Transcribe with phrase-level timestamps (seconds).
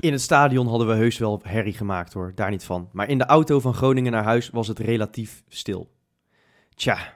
[0.00, 2.88] In het stadion hadden we heus wel herrie gemaakt hoor, daar niet van.
[2.92, 5.90] Maar in de auto van Groningen naar huis was het relatief stil.
[6.74, 7.14] Tja,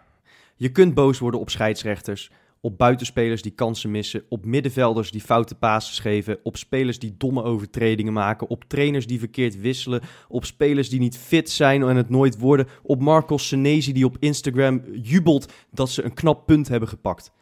[0.57, 2.30] je kunt boos worden op scheidsrechters,
[2.61, 7.43] op buitenspelers die kansen missen, op middenvelders die foute passes geven, op spelers die domme
[7.43, 12.09] overtredingen maken, op trainers die verkeerd wisselen, op spelers die niet fit zijn en het
[12.09, 16.88] nooit worden, op Marcos Senesi die op Instagram jubelt dat ze een knap punt hebben
[16.88, 17.33] gepakt.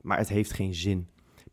[0.00, 1.09] Maar het heeft geen zin.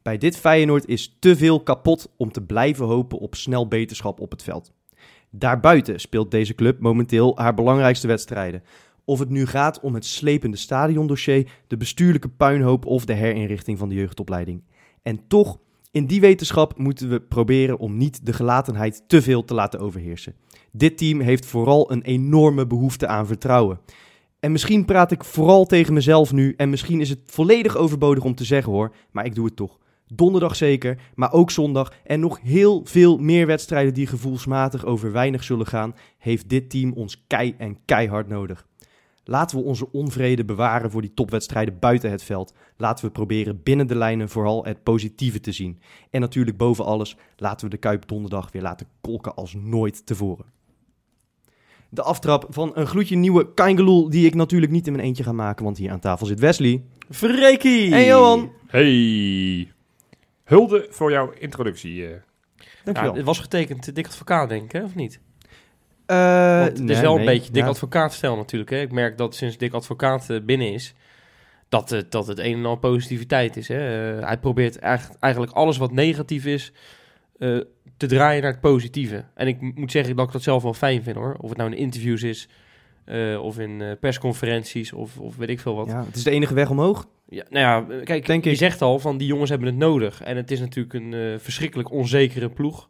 [0.07, 4.31] Bij dit Feyenoord is te veel kapot om te blijven hopen op snel beterschap op
[4.31, 4.71] het veld.
[5.29, 8.63] Daarbuiten speelt deze club momenteel haar belangrijkste wedstrijden.
[9.05, 13.89] Of het nu gaat om het slepende stadiondossier, de bestuurlijke puinhoop of de herinrichting van
[13.89, 14.63] de jeugdopleiding.
[15.01, 15.59] En toch,
[15.91, 20.35] in die wetenschap moeten we proberen om niet de gelatenheid te veel te laten overheersen.
[20.71, 23.79] Dit team heeft vooral een enorme behoefte aan vertrouwen.
[24.39, 28.35] En misschien praat ik vooral tegen mezelf nu en misschien is het volledig overbodig om
[28.35, 29.77] te zeggen hoor, maar ik doe het toch.
[30.13, 35.43] Donderdag zeker, maar ook zondag en nog heel veel meer wedstrijden die gevoelsmatig over weinig
[35.43, 38.65] zullen gaan, heeft dit team ons kei en keihard nodig.
[39.23, 42.53] Laten we onze onvrede bewaren voor die topwedstrijden buiten het veld.
[42.77, 45.79] Laten we proberen binnen de lijnen vooral het positieve te zien.
[46.09, 50.45] En natuurlijk boven alles, laten we de Kuip donderdag weer laten kolken als nooit tevoren.
[51.89, 55.31] De aftrap van een gloedje nieuwe Kaingeloel die ik natuurlijk niet in mijn eentje ga
[55.31, 56.83] maken, want hier aan tafel zit Wesley.
[57.09, 57.93] Freekie!
[57.93, 58.51] En Johan.
[58.67, 59.75] Hey.
[60.47, 62.07] Hulde voor jouw introductie.
[62.07, 62.15] eh.
[62.83, 63.11] Dankjewel.
[63.11, 64.83] Ja, het was getekend Dik Advocaat, denk ik, hè?
[64.83, 65.19] of niet?
[66.05, 67.69] Eh, Want het nee, is wel een nee, beetje Dik ja.
[67.69, 68.69] Advocaat-stijl natuurlijk.
[68.69, 68.79] Hè?
[68.81, 70.93] Ik merk dat sinds Dik Advocaat eh, binnen is,
[71.69, 73.67] dat, het dat het een en al positiviteit is.
[73.67, 73.77] Hè?
[74.25, 76.71] Hij probeert echt, eigenlijk alles wat negatief is,
[77.37, 77.57] eh,
[77.97, 79.25] te draaien naar het positieve.
[79.33, 81.35] En ik moet zeggen dat ik dat zelf wel fijn vind hoor.
[81.39, 82.47] Of het nou in interviews is,
[83.05, 85.87] eh, of in persconferenties, of, of weet ik veel wat.
[85.87, 87.07] Ja, het is de enige weg omhoog.
[87.29, 88.57] Ja, nou ja, kijk, Denk je ik.
[88.57, 90.21] zegt al van die jongens hebben het nodig.
[90.21, 92.89] En het is natuurlijk een eh, verschrikkelijk onzekere ploeg.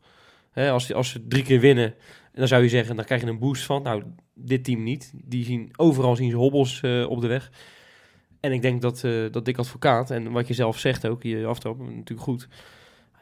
[0.51, 1.95] Hè, als, als ze drie keer winnen,
[2.34, 3.84] dan zou je zeggen, dan krijg je een boost van.
[3.84, 4.03] Nou,
[4.34, 5.11] dit team niet.
[5.16, 7.51] Die zien, overal zien ze hobbels eh, op de weg.
[8.39, 11.45] En ik denk dat, eh dat Dick Advocaat, en wat je zelf zegt ook, je
[11.45, 12.47] aftrap, natuurlijk goed.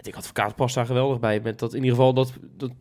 [0.01, 1.39] Dick Advocaat past daar geweldig bij.
[1.39, 2.71] Met dat in ieder geval dat, dat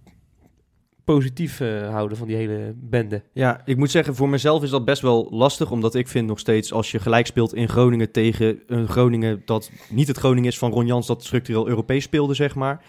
[1.04, 3.22] positief eh, houden van die hele bende.
[3.32, 5.70] Ja, ik moet zeggen, voor mezelf is dat best wel lastig.
[5.70, 9.70] Omdat ik vind nog steeds, als je gelijk speelt in Groningen tegen een Groningen dat
[9.88, 12.84] niet het Groningen is van Ron Jans, dat structureel Europees speelde, zeg maar.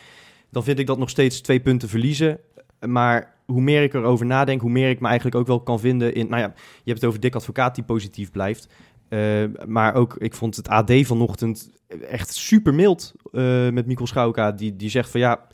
[0.51, 2.39] Dan vind ik dat nog steeds twee punten verliezen.
[2.87, 6.13] Maar hoe meer ik erover nadenk, hoe meer ik me eigenlijk ook wel kan vinden
[6.13, 6.27] in...
[6.29, 8.67] Nou ja, je hebt het over Dick Advocaat die positief blijft.
[9.09, 11.69] Eh, maar ook, ik vond het AD vanochtend
[12.09, 14.51] echt super mild eh, met Mikkel Schouka.
[14.51, 15.47] Die, die zegt van ja,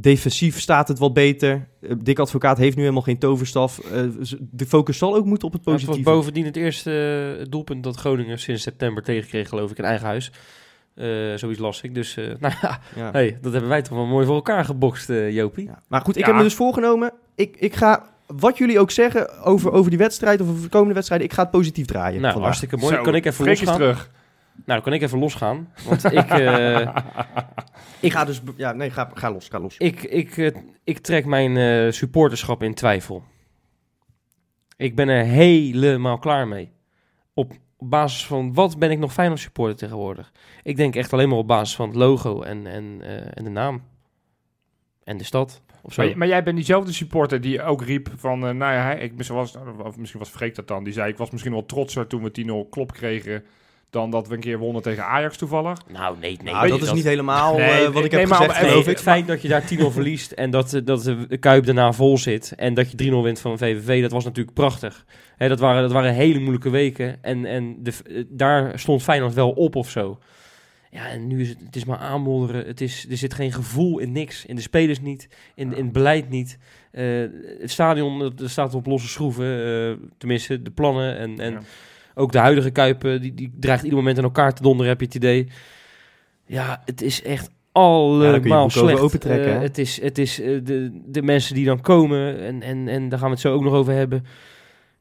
[0.00, 1.68] defensief staat het wat beter.
[1.82, 3.78] Eh, Dick Advocaat heeft nu helemaal geen toverstaf.
[3.78, 4.02] Eh,
[4.50, 6.16] de focus zal ook moeten op het Ja, het was positieve.
[6.16, 10.32] bovendien het eerste eh, doelpunt dat Groningen sinds september tegenkreeg, geloof ik, in eigen huis.
[10.94, 11.94] Eh, zoiets las ik.
[11.94, 13.10] Dus, eh, nou ja, Ja.
[13.10, 15.64] hey, dat hebben wij toch wel mooi voor elkaar gebokst, eh, Jopie.
[15.66, 15.82] Ja.
[15.88, 16.26] Maar goed, ik Ja.
[16.26, 17.12] heb me dus voorgenomen.
[17.34, 20.94] Ik, ik ga, wat jullie ook zeggen over, over die wedstrijd of over de komende
[20.94, 22.12] wedstrijden, ik ga het positief draaien.
[22.20, 22.42] nou, vandaag.
[22.42, 22.94] hartstikke mooi.
[22.94, 23.74] Zo, kan ik even losgaan?
[23.74, 24.10] terug.
[24.54, 25.68] Nou, dan kan ik even losgaan.
[25.88, 26.88] Want ik, eh,
[28.00, 29.76] Ik ga dus, ja, nee, ga, ga los, ga los.
[29.76, 33.24] ik, ik, eh, ik trek mijn eh, supporterschap in twijfel.
[34.76, 36.72] Ik ben er helemaal klaar mee.
[37.34, 40.32] Op basis van wat ben ik nog Feyenoord supporter tegenwoordig?
[40.62, 43.50] Ik denk echt alleen maar op basis van het logo en, en, eh, en de
[43.50, 43.82] naam.
[45.04, 45.62] En de stad.
[45.82, 46.04] Of zo.
[46.04, 49.36] Maar, maar jij bent diezelfde supporter die ook riep van, nou ja, hij, ik, misschien,
[49.36, 52.22] was, of misschien was Freek dat dan, die zei, ik was misschien wel trotser toen
[52.22, 53.44] we 10-0 klop kregen,
[53.90, 55.78] dan dat we een keer wonnen tegen Ajax toevallig.
[55.92, 56.52] Nou, nee, nee.
[56.54, 58.84] nou, dat is niet helemaal Nee, eh, wat ik nee, heb maar- gezegd, nee, geloof
[58.84, 58.98] Nee, ik.
[58.98, 62.18] het feit dat je daar 10-0 verliest en dat, eh, dat de Kuip daarna vol
[62.18, 65.04] zit en dat je 3-0 wint van VVV, dat was natuurlijk prachtig.
[65.36, 69.34] Hè, dat, waren, dat waren hele moeilijke weken en, en de, eh, daar stond Feyenoord
[69.34, 70.18] wel op of zo.
[70.90, 72.66] Ja, en nu is het, het is maar aanmodderen.
[72.66, 74.46] Het is, er zit geen gevoel in niks.
[74.46, 76.58] In de spelers niet, in, in het beleid niet.
[76.90, 77.04] Eh,
[77.60, 81.60] het stadion dat staat op losse schroeven, eh, tenminste de plannen en, en Ja.
[82.18, 85.00] Ook de huidige Kuip, eh, die, die dreigt ieder moment aan elkaar te donderen, heb
[85.00, 85.48] je het idee.
[86.46, 87.50] Ja, het is echt
[88.46, 89.00] Ja, allemaal over slecht.
[89.00, 89.62] opentrekken, Eh, hè?
[89.62, 93.18] het is, het is eh, de, de mensen die dan komen, en, en, en daar
[93.18, 94.24] gaan we het zo ook nog over hebben.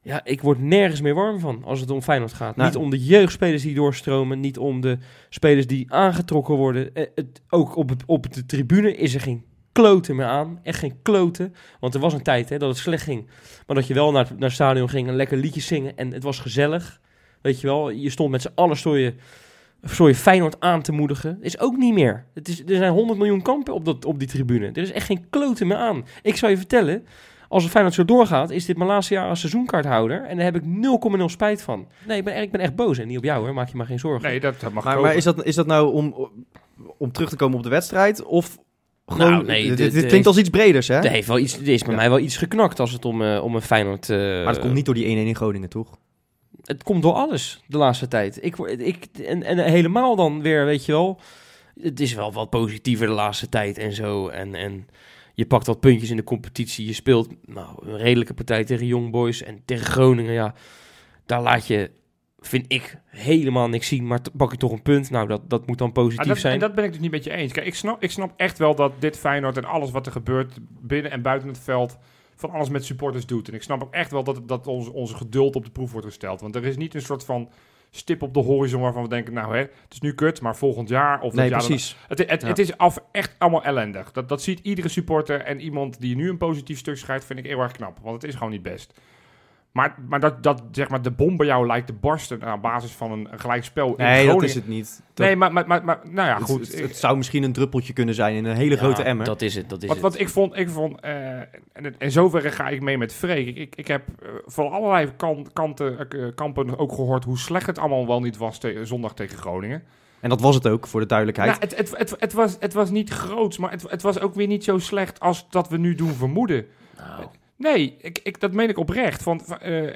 [0.02, 2.56] Ja, ik word nergens meer warm van als het om Feyenoord gaat.
[2.56, 4.98] Nou, niet om de jeugdspelers die doorstromen, niet om de
[5.30, 6.94] spelers die aangetrokken worden.
[6.96, 10.60] Eh, het, ook op, het, op de tribune is er geen kloten meer aan.
[10.64, 11.54] Echt geen kloten.
[11.80, 13.28] Want er was een tijd hè, dat het slecht ging.
[13.68, 15.98] Maar dat je wel naar, naar het stadion ging en lekker liedjes zingen.
[15.98, 17.00] En het was gezellig.
[17.42, 19.14] Weet je wel, je stond met z'n allen stoor je,
[20.16, 21.38] Feyenoord aan te moedigen.
[21.42, 22.26] Is ook niet meer.
[22.34, 24.66] Het is, er zijn 100 miljoen kampen op, dat, op die tribune.
[24.68, 26.06] Er is echt geen kloten meer aan.
[26.22, 27.06] Ik zou je vertellen,
[27.50, 30.24] als het Feyenoord zo doorgaat, is dit mijn laatste jaar als seizoenkaarthouder.
[30.24, 30.64] En daar heb ik
[31.20, 31.88] 0,0 spijt van.
[32.08, 32.98] Nee, ik ben, ik ben echt boos.
[32.98, 34.30] En niet op jou hoor, maak je maar geen zorgen.
[34.30, 36.30] Nee, dat, dat mag Maar, is dat, is dat nou om,
[36.98, 38.24] om terug te komen op de wedstrijd?
[38.24, 38.58] Of
[39.06, 40.96] Gewoon, Nou, nee, dit, dit- klinkt als iets breders, hè?
[40.96, 42.00] Er, heeft wel iets, er is bij Ja.
[42.00, 44.10] mij wel iets geknakt als het om, eh, om een Feyenoord...
[44.10, 45.98] eh, maar dat komt niet door die 1-1 in Groningen, toch?
[46.68, 48.44] Het komt door alles de laatste tijd.
[48.44, 51.20] Ik, word- ik, en, en helemaal dan weer, weet je wel...
[51.82, 54.28] Het is wel wat positiever de laatste tijd en zo.
[54.28, 54.88] En, en
[55.34, 56.86] je pakt wat puntjes in de competitie.
[56.86, 60.34] Je speelt nou, een redelijke partij tegen Young Boys en tegen Groningen.
[60.34, 60.54] Ja,
[61.26, 61.92] daar laat je,
[62.40, 64.08] vind ik, helemaal niks zien.
[64.08, 65.10] Maar pak je toch een punt.
[65.10, 66.54] Nou, dat, dat moet dan positief Ah, dat, zijn.
[66.54, 67.52] En dat ben ik dus niet met je eens.
[67.52, 70.58] Kijk, ik snap, ik snap echt wel dat dit Feyenoord en alles wat er gebeurt
[70.82, 71.98] binnen en buiten het veld
[72.38, 73.48] van alles met supporters doet.
[73.48, 76.08] En ik snap ook echt wel dat, dat onze, onze geduld op de proef wordt
[76.08, 76.42] gesteld.
[76.42, 77.50] Want er is niet een soort van
[77.90, 80.90] stip op de horizon waarvan we denken, nou hè, het is nu kut, maar volgend
[80.90, 81.96] jaar of Nee, jaar dan- precies.
[82.08, 82.48] Het, het, Ja.
[82.48, 84.12] het is af, echt allemaal ellendig.
[84.12, 87.46] Dat, dat ziet iedere supporter en iemand die nu een positief stuk schrijft, vind ik
[87.46, 88.00] heel erg knap.
[88.02, 89.00] Want het is gewoon niet best.
[89.78, 92.92] Maar, maar dat, dat zeg maar, de bom bij jou lijkt te barsten aan basis
[92.92, 95.02] van een, een gelijkspel in Nee, dat is het niet.
[95.14, 96.68] Dat- Nee, maar, maar, maar, maar nou ja, het, goed.
[96.72, 99.26] het, het zou misschien een druppeltje kunnen zijn in een hele Ja, grote emmer.
[99.26, 100.10] Dat is het, dat is Want, het.
[100.12, 101.40] want ik vond, ik vond eh,
[101.74, 103.56] en in zoverre ga ik mee met Freek.
[103.58, 107.80] Ik, ik, heb eh, van allerlei kan, kanten, eh, kampen ook gehoord hoe slecht het
[107.80, 109.84] allemaal wel niet was te- zondag tegen Groningen.
[110.20, 111.50] En dat was het ook, voor de duidelijkheid.
[111.50, 114.34] Nou, het, het, het, het, was, het was niet groots, maar het, het was ook
[114.36, 116.66] weer niet zo slecht als dat we nu doen vermoeden.
[116.98, 117.26] Nou,
[117.58, 119.24] Nee, ik, ik, dat meen ik oprecht.
[119.24, 119.96] Want eh,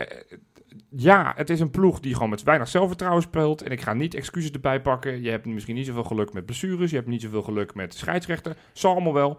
[0.89, 3.61] ja, het is een ploeg die gewoon met weinig zelfvertrouwen speelt.
[3.61, 5.21] En ik ga niet excuses erbij pakken.
[5.21, 6.89] Je hebt misschien niet zoveel geluk met blessures.
[6.89, 8.55] Je hebt niet zoveel geluk met scheidsrechten.
[8.73, 9.37] Zal allemaal wel.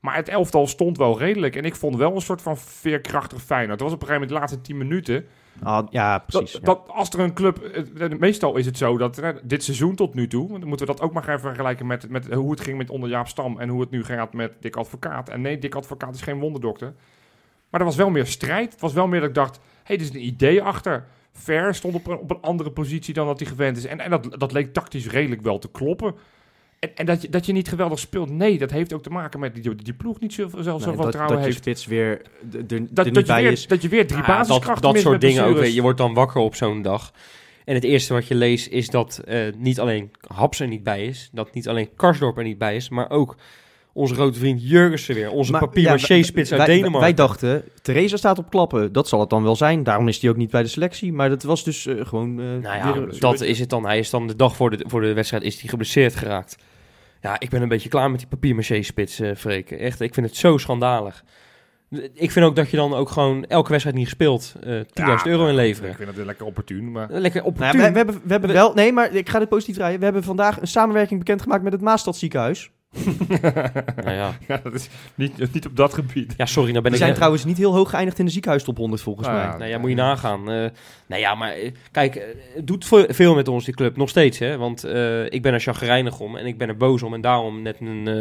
[0.00, 1.56] Maar het elftal stond wel redelijk.
[1.56, 3.80] En ik vond wel een soort van veerkrachtig Feyenoord.
[3.80, 5.24] Het was op een gegeven moment de laatste 10 minuten.
[5.62, 6.52] Ah, ja, precies.
[6.52, 6.66] Dat, ja.
[6.66, 7.58] dat als er een club...
[7.58, 10.48] eh, eh, Meestal is het zo dat dit seizoen tot nu toe...
[10.48, 13.08] Dan moeten we dat ook maar even vergelijken met, met hoe het ging met onder
[13.08, 13.58] Jaap Stam...
[13.58, 15.28] en hoe het nu gaat met Dick Advocaat.
[15.28, 16.94] En nee, Dick Advocaat is geen wonderdokter.
[17.70, 18.72] Maar er was wel meer strijd.
[18.72, 19.56] Het was wel meer dat ik dacht...
[19.56, 21.06] Hé, hey, er is een idee achter.
[21.32, 23.84] Ver stond op een, op een andere positie dan dat hij gewend is.
[23.84, 26.14] En, en dat, dat leek tactisch redelijk wel te kloppen.
[26.80, 29.40] En, en dat, je, dat je niet geweldig speelt, nee, dat heeft ook te maken
[29.40, 31.86] met die, die ploeg niet zoveel, zelf Nee, zoveel dat, vertrouwen dat je heeft.
[31.86, 32.22] weer
[32.52, 33.66] er, er Dat, niet dat, je bij weer, is.
[33.66, 35.64] dat je weer drie dat, basiskrachten dat mist soort dingen ook.
[35.64, 37.12] Je wordt dan wakker op zo'n dag.
[37.64, 41.04] En het eerste wat je leest is dat eh, niet alleen Haps er niet bij
[41.04, 41.28] is.
[41.32, 42.88] Dat niet alleen Karsdorp er niet bij is.
[42.88, 43.36] Maar ook
[44.00, 45.30] onze grote vriend Jurgensen weer.
[45.30, 47.00] Onze Maar, papier ja, maché-spits uit wij, Denemarken.
[47.00, 48.92] Wij dachten, Theresa staat op klappen.
[48.92, 49.82] Dat zal het dan wel zijn.
[49.82, 51.12] Daarom is hij ook niet bij de selectie.
[51.12, 52.40] Maar dat was dus eh, gewoon...
[52.40, 52.62] eh, Nou
[53.10, 53.84] ja, dat is het dan.
[53.86, 56.56] Hij is dan de dag voor de, voor de wedstrijd is hij geblesseerd geraakt.
[57.20, 58.54] Ja, ik ben een beetje klaar met die papier
[59.20, 59.70] eh Freek.
[59.70, 61.24] Echt, ik vind het zo schandalig.
[62.14, 65.26] Ik vind ook dat je dan ook gewoon elke wedstrijd niet gespeeld eh 10.000 Ja,
[65.26, 65.90] euro inleveren.
[65.90, 67.08] Ik vind dat lekker opportun, maar...
[67.10, 67.80] Lekker nou opportun.
[67.80, 68.74] ja, we, we hebben, we hebben wel...
[68.74, 69.98] Nee, maar ik ga dit positief draaien.
[69.98, 72.70] We hebben vandaag een samenwerking bekendgemaakt met het Maastad ziekenhuis.
[74.04, 74.32] Nou ja.
[74.48, 76.34] ja, dat is niet, niet op dat gebied.
[76.36, 77.06] ja, sorry, nou ben Die ik...
[77.06, 79.48] zijn trouwens niet heel hoog geëindigd in de ziekenhuistop 100 volgens Nou mij.
[79.48, 80.50] ja, Nou ja, moet je nagaan.
[80.50, 80.68] Eh
[81.06, 83.96] nou ja, maar eh, kijk, eh, het doet ve- veel met ons, die club.
[83.96, 84.56] Nog steeds, hè.
[84.56, 87.14] Want eh, ik ben er chagrijnig om en ik ben er boos om.
[87.14, 88.14] En daarom net een, eh,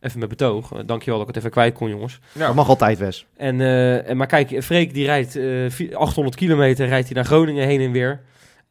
[0.00, 0.72] even mijn betoog.
[0.72, 2.18] Uh, dankjewel dat ik het even kwijt kon, jongens.
[2.32, 2.46] Ja.
[2.46, 3.26] Dat mag altijd, Wes.
[3.36, 7.24] En, eh, en, maar kijk, Freek die rijdt eh, vi- 800 kilometer, rijdt hij naar
[7.24, 8.20] Groningen heen en weer.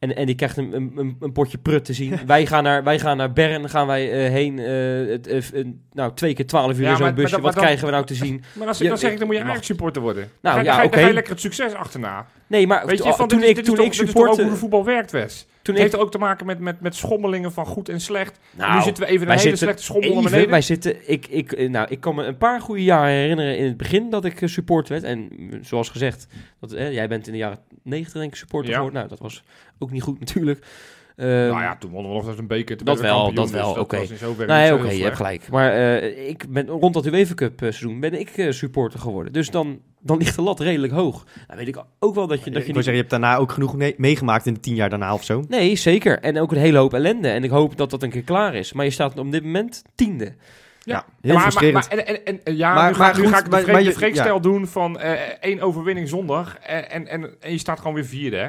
[0.04, 2.18] En, en die krijgt een, een, een- potje prut te zien.
[2.26, 4.58] wij, gaan naar, wij gaan naar Bern, gaan wij eh, heen.
[4.58, 4.66] eh,
[5.12, 7.30] het, eh, nou, twee keer twaalf uur Ja, in zo'n maar busje.
[7.30, 8.44] dan- Wat dan- krijgen we nou te zien?
[8.58, 10.22] Maar als, Ja, dan zeg ik, dan moet je je eigenlijk supporter worden.
[10.22, 11.14] Nou, dan, ga, je- ja, dan, ga je, dan ga je oké.
[11.14, 12.26] lekker het succes achterna.
[12.46, 14.12] Nee, maar Weet je, to- van, toen dit is- ik, dit toen ik dit is
[14.12, 15.46] toch ook hoe de voetbal werkt, Wes.
[15.64, 18.38] Toen Het heeft ook te maken met, met, met schommelingen van goed en slecht.
[18.50, 20.50] nou, nu zitten we even een hele slechte schommel naar Even, beneden.
[20.50, 23.64] wij zitten, ik, ik, eh, nou, ik kan me een paar goede jaren herinneren in
[23.64, 25.02] het begin dat ik eh, support werd.
[25.02, 26.26] En mm, zoals gezegd,
[26.60, 28.76] dat, eh, jij bent in de jaren 90 denk ik supporter Ja.
[28.76, 28.98] geworden.
[28.98, 29.42] Nou, dat was
[29.78, 30.66] ook niet goed natuurlijk.
[31.16, 32.84] Ehm, nou ja, toen wonnen we nog eens een beker.
[32.84, 33.96] dat wel, kampioen, dat wel, dus oké.
[33.98, 35.48] was in zoverre Nee, zo oké, heel je hebt gelijk.
[35.50, 39.32] Maar ik ben rond dat UEFA Cup seizoen ben ik supporter geworden.
[39.32, 41.24] Dus dan, dan ligt de lat redelijk hoog.
[41.46, 42.74] Nou weet ik ook wel dat je, dat ik je wil niet...
[42.74, 45.44] zeggen, je hebt daarna ook genoeg mee- meegemaakt in de tien jaar daarna of zo.
[45.48, 46.18] Nee, zeker.
[46.20, 47.28] En ook een hele hoop ellende.
[47.28, 48.72] En ik hoop dat dat een keer klaar is.
[48.72, 50.34] Maar je staat op dit moment tiende.
[50.82, 51.88] Ja, maar, heel maar, frustrerend.
[51.88, 53.70] maar, en, en, en, ja, Maar- nu, maar ga, nu goed, ga ik de, maar-
[53.82, 57.94] maar Freekstijl doen van eh, één overwinning zondag en, en, en, en je staat gewoon
[57.94, 58.48] weer vierde, hè?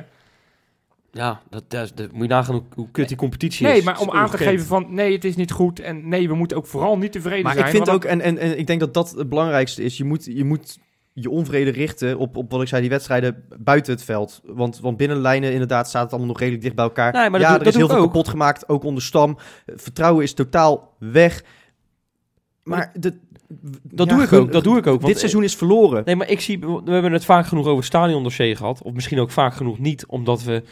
[1.12, 3.83] Ja, dat, dat, dat moet je nagaan hoe, hoe kut die competitie Nee, is.
[3.83, 6.27] maar Het is om aan te geven van nee, het is niet goed en nee,
[6.27, 7.65] we moeten ook vooral niet tevreden Maar zijn.
[7.65, 10.25] ik vind ook, en, en, en ik denk dat dat het belangrijkste is, je moet
[10.25, 10.79] je, moet
[11.17, 14.41] je onvrede richten op, op wat ik zei, die wedstrijden buiten het veld.
[14.45, 17.13] Want, want binnen de lijnen inderdaad staat het allemaal nog redelijk dicht bij elkaar.
[17.13, 18.03] Nee, maar dat ja, doe- er dat is heel veel ook.
[18.05, 19.38] kapot gemaakt, ook onder Stam.
[19.65, 21.43] Vertrouwen is totaal weg.
[22.63, 23.13] Maar de,
[23.84, 24.93] Dat ja, doe ik ook, dat doe ik ook.
[25.01, 26.01] Want, Dit seizoen is verloren.
[26.05, 28.81] Nee, maar ik zie, we hebben het vaak genoeg over het stadiondossier gehad.
[28.81, 30.63] Of misschien ook vaak genoeg niet, omdat we...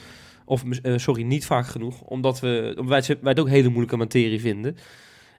[0.45, 2.01] Of, eh, sorry, niet vaak genoeg.
[2.01, 4.77] Omdat we omdat wij, het- wij het ook hele moeilijke materie vinden.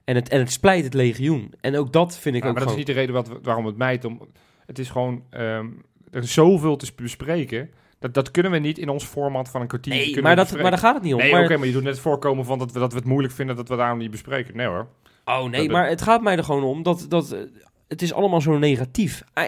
[0.03, 1.53] En het, en het splijt het legioen.
[1.61, 3.65] En ook dat vind ik Ja, ook maar dat is niet de reden wat, waarom
[3.65, 4.05] het mijt.
[4.05, 4.21] Om,
[4.65, 5.67] het is gewoon, ehm,
[6.11, 7.69] er is zoveel te bespreken.
[7.99, 9.93] Dat, dat kunnen we niet in ons format van een kwartier.
[9.93, 11.19] Nee, maar, dat, maar daar gaat het niet om.
[11.19, 13.33] Nee, maar, oké, maar je doet net voorkomen van dat we, dat we het moeilijk
[13.33, 14.57] vinden dat we daarom niet bespreken.
[14.57, 14.87] Nee hoor.
[15.25, 17.39] Oh nee, Dat- maar het gaat mij er gewoon om dat, dat eh,
[17.87, 19.23] het is allemaal zo negatief.
[19.33, 19.43] Eh,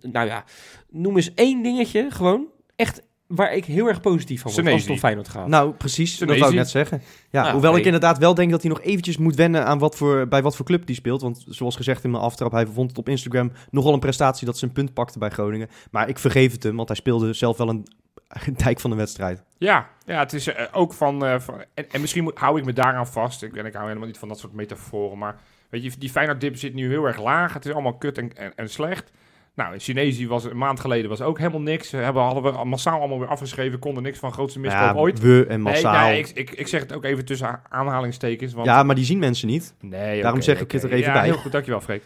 [0.00, 0.44] nou ja,
[0.90, 2.46] noem eens één dingetje gewoon
[2.76, 5.46] echt waar ik heel erg positief van word als het om Feyenoord gaat.
[5.46, 6.18] Nou, precies.
[6.18, 7.02] Dat wou ik net zeggen.
[7.30, 9.96] Ja, Nou, hoewel ik inderdaad wel denk dat hij nog eventjes moet wennen aan wat
[9.96, 11.22] voor, bij wat voor club die speelt.
[11.22, 14.58] Want zoals gezegd in mijn aftrap, hij vond het op Instagram nogal een prestatie dat
[14.58, 15.68] ze een punt pakte bij Groningen.
[15.90, 17.86] Maar ik vergeef het hem, want hij speelde zelf wel een,
[18.56, 19.42] dijk van de wedstrijd.
[19.58, 21.24] Ja, ja het is eh, ook van...
[21.24, 23.42] eh, van en, en misschien moet, hou ik me daaraan vast.
[23.42, 25.18] Ik, en ik hou helemaal niet van dat soort metaforen.
[25.18, 25.36] Maar
[25.68, 27.54] weet je, die Feyenoord dip zit nu heel erg laag.
[27.54, 29.10] Het is allemaal kut en, en, en slecht.
[29.56, 31.90] Nou, in Chinesië was een maand geleden was ook helemaal niks.
[31.90, 33.78] Hebben, hadden we massaal allemaal weer afgeschreven.
[33.78, 35.20] Konden niks van grootste miskoop ja, ooit.
[35.20, 36.08] we en massaal.
[36.08, 38.52] nee ik, ik, ik zeg het ook even tussen aanhalingstekens.
[38.52, 39.74] Want ja, maar die zien mensen niet.
[39.80, 41.24] Nee, Daarom zeg ik het er even ja, bij.
[41.24, 42.02] heel goed, dankjewel Freek.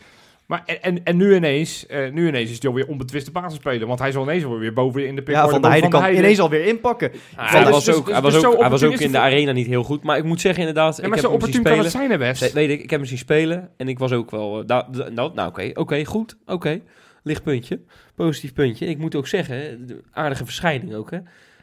[0.47, 3.87] Maar en, en, en nu, ineens, eh, nu ineens is hij alweer onbetwiste basisspeler.
[3.87, 6.41] Want hij zal ineens weer boven in de pick Ja, van de Heide kan ineens
[6.41, 7.11] alweer inpakken.
[7.11, 8.93] Ah, Want hij, dat was is- ook, dus- hij, dus was ook, hij was ook
[9.01, 10.03] in de arena niet heel goed.
[10.03, 11.93] Maar ik moet zeggen inderdaad, Ja, ik maar heb zo hem zien opportun kan het
[11.93, 12.57] zijn, hè, West.
[12.57, 14.61] Ik, ik heb hem zien spelen en ik was ook wel...
[14.61, 16.81] eh, da- da- nou, nou oké, oké, goed, oké.
[17.23, 17.81] Lichtpuntje,
[18.15, 18.87] positief puntje.
[18.87, 21.19] Ik moet ook zeggen, aardige verschijning ook, hè.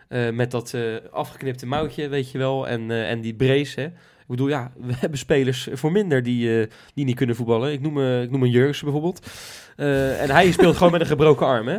[0.07, 3.85] Eh, met dat eh, afgeknipte mouwtje, weet je wel, en, eh, en die brace, hè.
[3.85, 7.71] Ik bedoel, ja, we hebben spelers voor minder die, die niet kunnen voetballen.
[7.71, 9.27] Ik noem, ik noem een Jurks bijvoorbeeld.
[9.75, 11.77] En hij speelt gewoon met een gebroken arm, hè.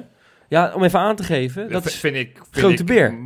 [0.49, 1.95] Ja, om even aan te geven, dat v- is...
[1.95, 2.31] vind ik...
[2.35, 3.19] Vind grote ik, beer.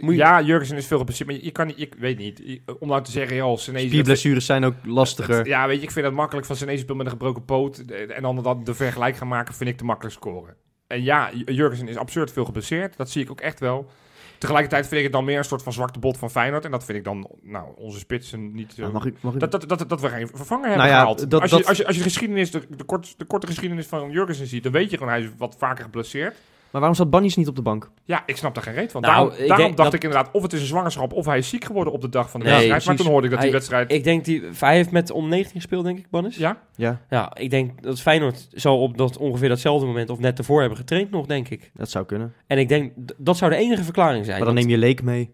[0.00, 1.80] Je- Ja, Jurgensen is veel geblesseerd, maar je, kan niet...
[1.80, 2.40] Ik weet niet.
[2.44, 3.86] Je- om nou te zeggen, joh, Senesi...
[3.88, 5.46] Spierblessures zijn ook lastiger.
[5.46, 7.78] Ja, weet je, ik vind het makkelijk van Senesi speelt met een gebroken poot.
[7.78, 10.54] eh, En dan dat de vergelijk gaan maken, vind ik te makkelijk scoren.
[10.86, 12.96] En ja, Jurgensen is absurd veel geblesseerd.
[12.96, 13.90] Dat zie ik ook echt wel.
[14.38, 16.64] Tegelijkertijd vind ik het dan meer een soort van zwakte bot van Feyenoord.
[16.64, 18.70] En dat vind ik dan, nou, onze spitsen niet...
[18.72, 19.40] eh, Nou, mag ik, mag ik...
[19.40, 21.30] dat, dat, dat, dat we geen vervanger Nou hebben ja, gehaald.
[21.30, 23.46] dat- als, je, dat- als, je, als je de geschiedenis, de, de, kort, de korte
[23.46, 26.36] geschiedenis van Jurgensen ziet, dan weet je gewoon, hij is wat vaker geblesseerd.
[26.70, 27.90] Maar waarom zat Bannies niet op de bank?
[28.04, 29.00] Ja, ik snap daar geen reet van.
[29.00, 31.26] Nou, daarom ik daarom denk dacht dat- ik inderdaad, of het is een zwangerschap, of
[31.26, 32.84] hij is ziek geworden op de dag van de Nee, wedstrijd.
[32.86, 33.92] Maar toen hoorde ik dat die Hij- wedstrijd...
[33.92, 36.36] Ik denk, die, hij heeft met om 19 gespeeld, denk ik, Bannis.
[36.36, 40.38] ja, Ja, Ja, ik denk dat Feyenoord zal op dat ongeveer datzelfde moment of net
[40.38, 41.70] ervoor hebben getraind nog, denk ik.
[41.74, 42.34] dat zou kunnen.
[42.46, 44.36] En ik denk, dat zou de enige verklaring zijn.
[44.36, 45.30] Maar dan neem je Leek mee.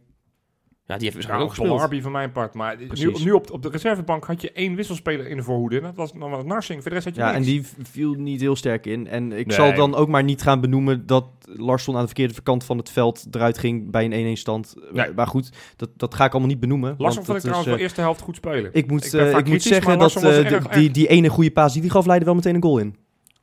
[0.88, 1.90] Ja, die heeft waarschijnlijk ook ook gespeeld.
[1.90, 2.54] Arby van mijn part.
[2.54, 5.76] Maar nu, nu op, op de reservebank had je één wisselspeler in de voorhoede.
[5.76, 6.80] En dat was dan was Narsing.
[6.82, 9.06] Voor de rest had je Ja, en die viel niet heel sterk in.
[9.08, 9.56] En ik Nee.
[9.56, 12.90] zal dan ook maar niet gaan benoemen dat Larsson aan de verkeerde kant van het
[12.90, 14.74] veld eruit ging bij een 1-1 stand.
[14.92, 15.12] Nee.
[15.14, 16.88] Maar goed, dat, dat ga ik allemaal niet benoemen.
[16.98, 18.70] Larsson want vond ik dat is, trouwens wel eh, eerste helft goed spelen.
[18.72, 20.90] ik moet, Ik ben eh, vaak ik moet zeggen maar dat eh, erg- de- die,
[20.90, 22.96] die ene goede paas die hij gaf, leidde wel meteen een goal in.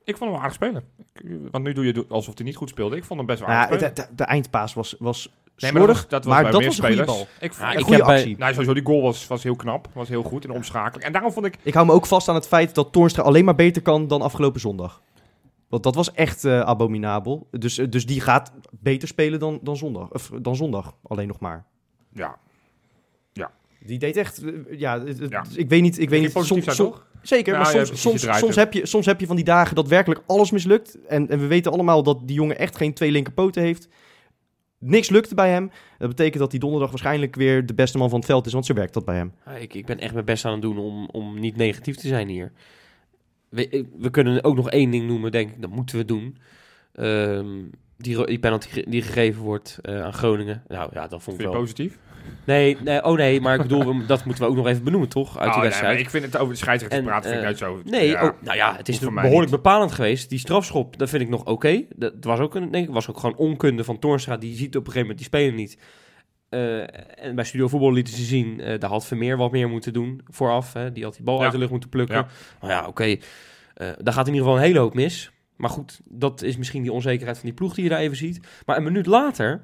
[0.06, 0.84] Ik vond hem wel aardig spelen.
[1.52, 2.96] Want nu doe je alsof hij niet goed speelde.
[2.96, 5.72] Ik vond hem best wel Nou aardig ja, de, de, de eindpaas was, was Nee,
[5.72, 7.28] maar dat was, maar bij dat een goede bal.
[7.40, 8.38] Ik, Ja, ik Een ik goede heb bij- actie.
[8.38, 9.88] Nou, sowieso, die goal was, was heel knap.
[9.94, 11.06] Was heel goed en omschakelijk.
[11.06, 11.58] En daarom vond ik...
[11.62, 14.22] Ik hou me ook vast aan het feit dat Toornstra alleen maar beter kan dan
[14.22, 15.02] afgelopen zondag.
[15.70, 17.48] Want dat was echt eh, abominabel.
[17.52, 20.96] Dus, eh, dus die gaat beter spelen dan, dan, zondag, of, dan zondag.
[21.04, 21.66] Alleen nog maar.
[22.14, 22.38] Ja,
[23.86, 25.44] Die deed echt, eh, ja, Ja.
[25.56, 26.34] ik weet niet, ik weet niet.
[26.34, 26.92] positief Soms, zijn,
[27.22, 29.76] zeker, Ja, maar ja, soms, soms, soms, heb je, soms heb je van die dagen
[29.76, 30.98] dat werkelijk alles mislukt.
[31.08, 33.88] En, en we weten allemaal dat die jongen echt geen twee linkerpoten heeft.
[34.86, 35.72] Niks lukte bij hem.
[35.98, 38.66] Dat betekent dat hij donderdag waarschijnlijk weer de beste man van het veld is, want
[38.66, 39.34] zo werkt dat bij hem.
[39.46, 42.08] Ja, ik, ik ben echt mijn best aan het doen om, om niet negatief te
[42.08, 42.52] zijn hier.
[43.50, 45.62] We, ik- we kunnen ook nog één ding noemen, denk ik.
[45.62, 46.38] Dat moeten we doen.
[46.94, 47.48] Ehm,
[47.98, 50.64] die, die penalty die gegeven wordt eh, aan Groningen.
[50.68, 51.54] Nou ja, dat vond ik wel...
[51.56, 52.00] positief?
[52.46, 55.38] Nee, nee, oh nee, maar ik bedoel, dat moeten we ook nog even benoemen, toch?
[55.38, 56.00] Uit Oh, die nee, wedstrijd.
[56.00, 57.90] ik vind het over de scheidsrechter En, praten vind ik eh, nooit zo...
[57.92, 59.50] Nee, ja, oh, nou ja, het is behoorlijk niet.
[59.50, 60.30] bepalend geweest.
[60.30, 61.84] Die strafschop, dat vind ik nog oké.
[61.96, 64.38] Dat was ook een, denk ik, was ook gewoon onkunde van Toornstra.
[64.38, 65.78] Die ziet op een gegeven moment die speler niet.
[66.50, 66.80] Eh,
[67.26, 70.22] en bij Studio Voetbal lieten ze zien, eh daar had Vermeer wat meer moeten doen
[70.28, 70.74] vooraf.
[70.74, 70.92] Hè.
[70.92, 71.44] Die had die bal Ja.
[71.44, 72.16] uit de lucht moeten plukken.
[72.16, 72.28] Ja.
[72.62, 73.04] Nou ja, oké.
[73.04, 73.18] Eh,
[73.98, 75.32] daar gaat in ieder geval een hele hoop mis.
[75.56, 78.48] Maar goed, dat is misschien die onzekerheid van die ploeg die je daar even ziet.
[78.66, 79.62] Maar een minuut later,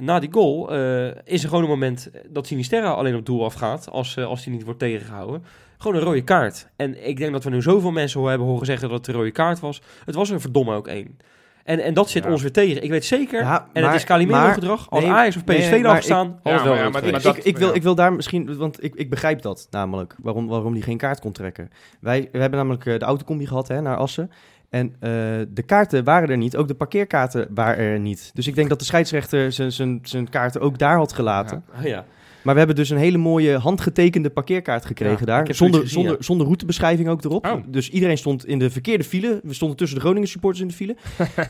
[0.00, 3.90] na die goal, eh, is er gewoon een moment dat Sinisterra alleen op doel afgaat.
[3.90, 5.44] Als, eh, als die niet wordt tegengehouden.
[5.78, 6.68] Gewoon een rode kaart.
[6.76, 9.30] En ik denk dat we nu zoveel mensen hebben horen zeggen dat het een rode
[9.30, 9.82] kaart was.
[10.04, 11.18] Het was er verdomme ook één.
[11.64, 12.30] En, en dat zit Ja.
[12.30, 12.82] ons weer tegen.
[12.82, 14.90] Ik weet zeker, Ja, en maar- het is Calimero maar- gedrag.
[14.90, 17.56] Als nee, Ajax of PSV nee, eraf staan, Ja, wel maar maar- ik, dat- ik,
[17.58, 20.96] wil, ik wil daar misschien, want ik, ik begrijp dat namelijk, waarom, waarom die geen
[20.96, 21.70] kaart kon trekken.
[22.00, 24.30] Wij we hebben namelijk eh, de autocombi gehad hè, naar Assen.
[24.70, 25.10] En eh,
[25.48, 28.30] de kaarten waren er niet, ook de parkeerkaarten waren er niet.
[28.34, 31.64] Dus ik denk dat de scheidsrechter zijn- zijn zijn kaarten ook daar had gelaten.
[31.78, 32.04] Oh ja.
[32.42, 35.54] Maar we hebben dus een hele mooie handgetekende parkeerkaart gekregen Ja, daar.
[35.54, 37.46] Zonder, gezien, zonder, zonder routebeschrijving ook erop.
[37.46, 37.52] Oh.
[37.66, 39.40] Dus iedereen stond in de verkeerde file.
[39.42, 40.96] We stonden tussen de Groningen supporters in de file.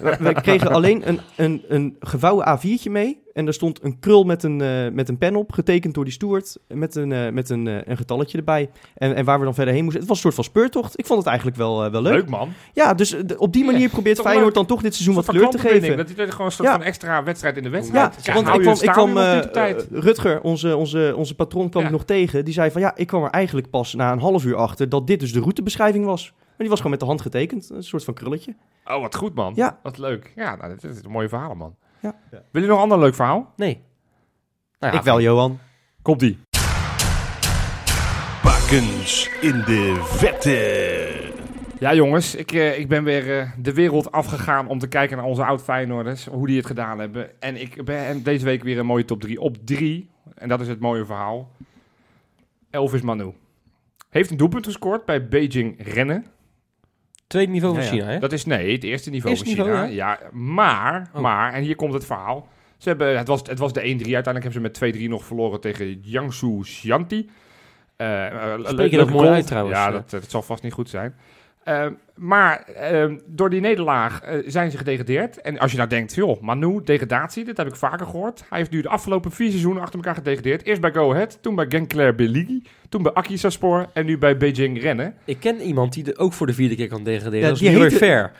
[0.01, 3.23] we, we kregen alleen een, een, een gevouwen A4'tje mee.
[3.39, 6.13] En daar stond een krul met een, eh, met een pen op, getekend door die
[6.13, 6.59] steward.
[6.69, 8.71] Met een, eh, met een, eh, een getalletje erbij.
[8.95, 10.01] En, en waar we dan verder heen moesten.
[10.01, 10.99] Het was een soort van speurtocht.
[10.99, 12.13] Ik vond het eigenlijk wel, wel leuk.
[12.13, 12.49] Leuk man.
[12.73, 14.55] Ja, dus op die manier probeert Feyenoord leuk.
[14.55, 15.97] dan toch dit seizoen wat kleur te geven.
[15.97, 16.75] Dat is gewoon een soort Ja.
[16.75, 18.35] van extra wedstrijd in de Ja, wedstrijd.
[18.35, 19.19] want hou ik kwam, ik kwam
[20.01, 21.89] Rutger, onze, onze, onze patroon, kwam Ja.
[21.89, 22.45] ik nog tegen.
[22.45, 25.07] Die zei van ja, ik kwam er eigenlijk pas na een half uur achter dat
[25.07, 26.33] dit dus de routebeschrijving was.
[26.37, 28.55] Maar die was gewoon met de hand getekend, een soort van krulletje.
[28.87, 29.53] Oh, wat goed man.
[29.57, 29.79] Ja.
[29.83, 30.33] Wat leuk.
[30.37, 31.75] Ja, nou, dit is een mooie verhaal man.
[32.01, 32.15] Ja.
[32.51, 33.53] Wil je nog een ander leuk verhaal?
[33.57, 33.83] Nee.
[34.79, 35.59] Nou ja, ik wel, Johan.
[36.03, 36.39] Komt die.
[38.43, 41.37] Bakens in de vette.
[41.79, 45.27] Ja jongens, ik, eh, ik ben weer eh, de wereld afgegaan om te kijken naar
[45.27, 47.41] onze oud Feyenoorders, hoe die het gedaan hebben.
[47.41, 49.41] En ik ben deze week weer een mooie top 3.
[49.41, 51.51] Op 3, en dat is het mooie verhaal,
[52.71, 53.33] Elvis Manu.
[54.11, 56.27] Heeft een doelpunt gescoord bij Beijing Rennen.
[57.29, 57.91] Tweede niveau van Ja.
[57.91, 58.19] China, hè?
[58.19, 59.85] Dat is nee, het eerste niveau Eerste van China.
[59.85, 60.19] ja.
[60.33, 61.21] maar, Oh.
[61.21, 62.49] maar, en hier komt het verhaal.
[62.77, 65.61] Ze hebben, het, was, het was de 1-3, uiteindelijk hebben ze met 2-3 nog verloren
[65.61, 67.31] tegen Jiangsu Xianti.
[67.97, 69.93] Eh, eh, Spreek je dat mooi uit trouwens, Ja, eh.
[69.93, 71.15] dat, dat zal vast niet goed zijn.
[71.69, 75.41] Eh, maar eh, door die nederlaag eh, zijn ze gedegradeerd.
[75.41, 78.45] En als je nou denkt, joh, Manu, degradatie, dit heb ik vaker gehoord.
[78.49, 80.65] Hij heeft nu de afgelopen vier seizoenen achter elkaar gedegradeerd.
[80.65, 84.81] Eerst bij Go Ahead, toen bij Genkler Beligi, toen bij Akhisarspor en nu bij Beijing
[84.83, 85.15] Rennen.
[85.25, 87.41] Ik ken iemand die er ook voor de vierde keer kan degraderen.
[87.41, 88.31] Ja, dat is heette- Fair.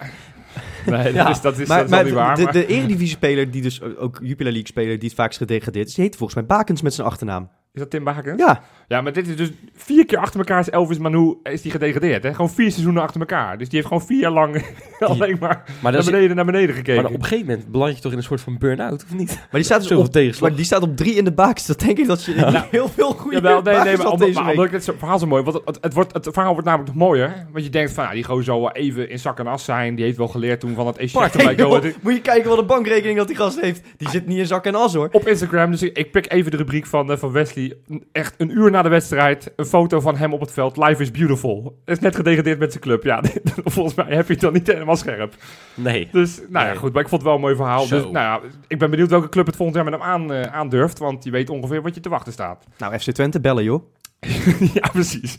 [0.87, 2.37] Nee, Ja, dat is, dat is, maar dat is wel maar niet waar.
[2.37, 6.05] de, maar- de Eredivisie-speler, die dus ook Jupiler League-speler, die het vaakst gedegradeerd is, die
[6.05, 7.49] heet volgens mij Bakens met zijn achternaam.
[7.73, 8.41] Is dat Tim Bakens?
[8.43, 11.71] Ja, Ja, maar dit is dus vier keer achter elkaar is Elvis Manu is die
[11.71, 12.23] gedegradeerd.
[12.23, 12.35] Hè?
[12.35, 13.59] Gewoon vier seizoenen achter elkaar.
[13.59, 14.65] Dus die heeft gewoon vier jaar lang
[15.01, 17.03] alleen maar Maar, naar dat is, beneden, naar beneden gekeken.
[17.03, 19.29] maar op een gegeven moment beland je toch in een soort van burn-out, of niet?
[19.37, 20.49] maar die staat, dus op, tegenslag.
[20.49, 21.67] maar die staat op drie in de Bakens.
[21.67, 24.29] Dat denk ik dat je heel veel goede Jawel, nee, nee, Bakens maar had omdat,
[24.29, 24.71] deze maar week.
[24.73, 26.99] het zo- verhaal zo mooi want het, het, het wordt, het verhaal wordt namelijk nog
[27.09, 27.47] mooier.
[27.53, 29.95] Want je denkt van, ja, die gozer zal wel even in zak en as zijn.
[29.95, 31.95] Die heeft wel geleerd toen van het Asia Bart, bij hey, Go joh, Ahead.
[32.03, 33.83] moet je kijken wat een bankrekening dat die gast heeft.
[33.97, 35.09] Die zit niet in zak en as hoor.
[35.13, 37.73] Op Instagram, dus ik, ik pik even de rubriek van, eh, van Wesley.
[38.13, 40.77] Echt een uur na de wedstrijd, een foto van hem op het veld.
[40.77, 41.79] Life is beautiful.
[41.85, 43.03] Is net gedegradeerd met zijn club.
[43.05, 43.23] Ja,
[43.65, 45.35] volgens mij heb je het dan niet helemaal scherp.
[45.75, 46.09] Nee.
[46.13, 46.93] Dus, nou ja, goed.
[46.93, 47.85] Maar ik vond het wel een mooi verhaal.
[47.85, 47.95] Zo.
[47.97, 50.55] Dus, nou ja, ik ben benieuwd welke club het volgend jaar met hem aan, eh,
[50.57, 50.99] aandurft.
[50.99, 52.65] Want je weet ongeveer wat je te wachten staat.
[52.79, 53.83] Nou, FC Twente bellen joh.
[54.75, 55.37] ja, precies.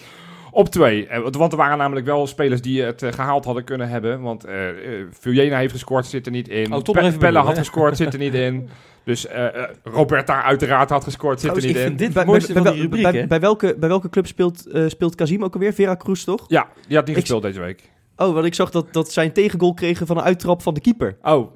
[0.52, 1.08] Op twee.
[1.08, 4.22] Eh, want- er waren namelijk wel spelers die het eh, gehaald hadden kunnen hebben.
[4.22, 4.46] Want
[5.12, 6.74] Vuljena heeft gescoord, zit er niet in.
[6.74, 8.70] Oh, Pe- benoemen, had gescoord, zit er niet in.
[9.10, 11.82] Dus eh, eh, Roberta uiteraard had gescoord, zit er niet ik in.
[11.82, 13.28] vind dit Bij, bij- van bij die wel- rubriek, bij, hè?
[13.28, 15.74] bij welke, bij welke club speelt, eh, speelt Kazim ook alweer?
[15.74, 16.46] Veracruz toch?
[16.48, 17.90] Ja, die had niet Ik- gespeeld deze week.
[18.22, 20.82] Oh, want ik zag dat, dat zij een tegengoal kregen van een uittrap van de
[20.82, 21.18] keeper.
[21.22, 21.56] Oh,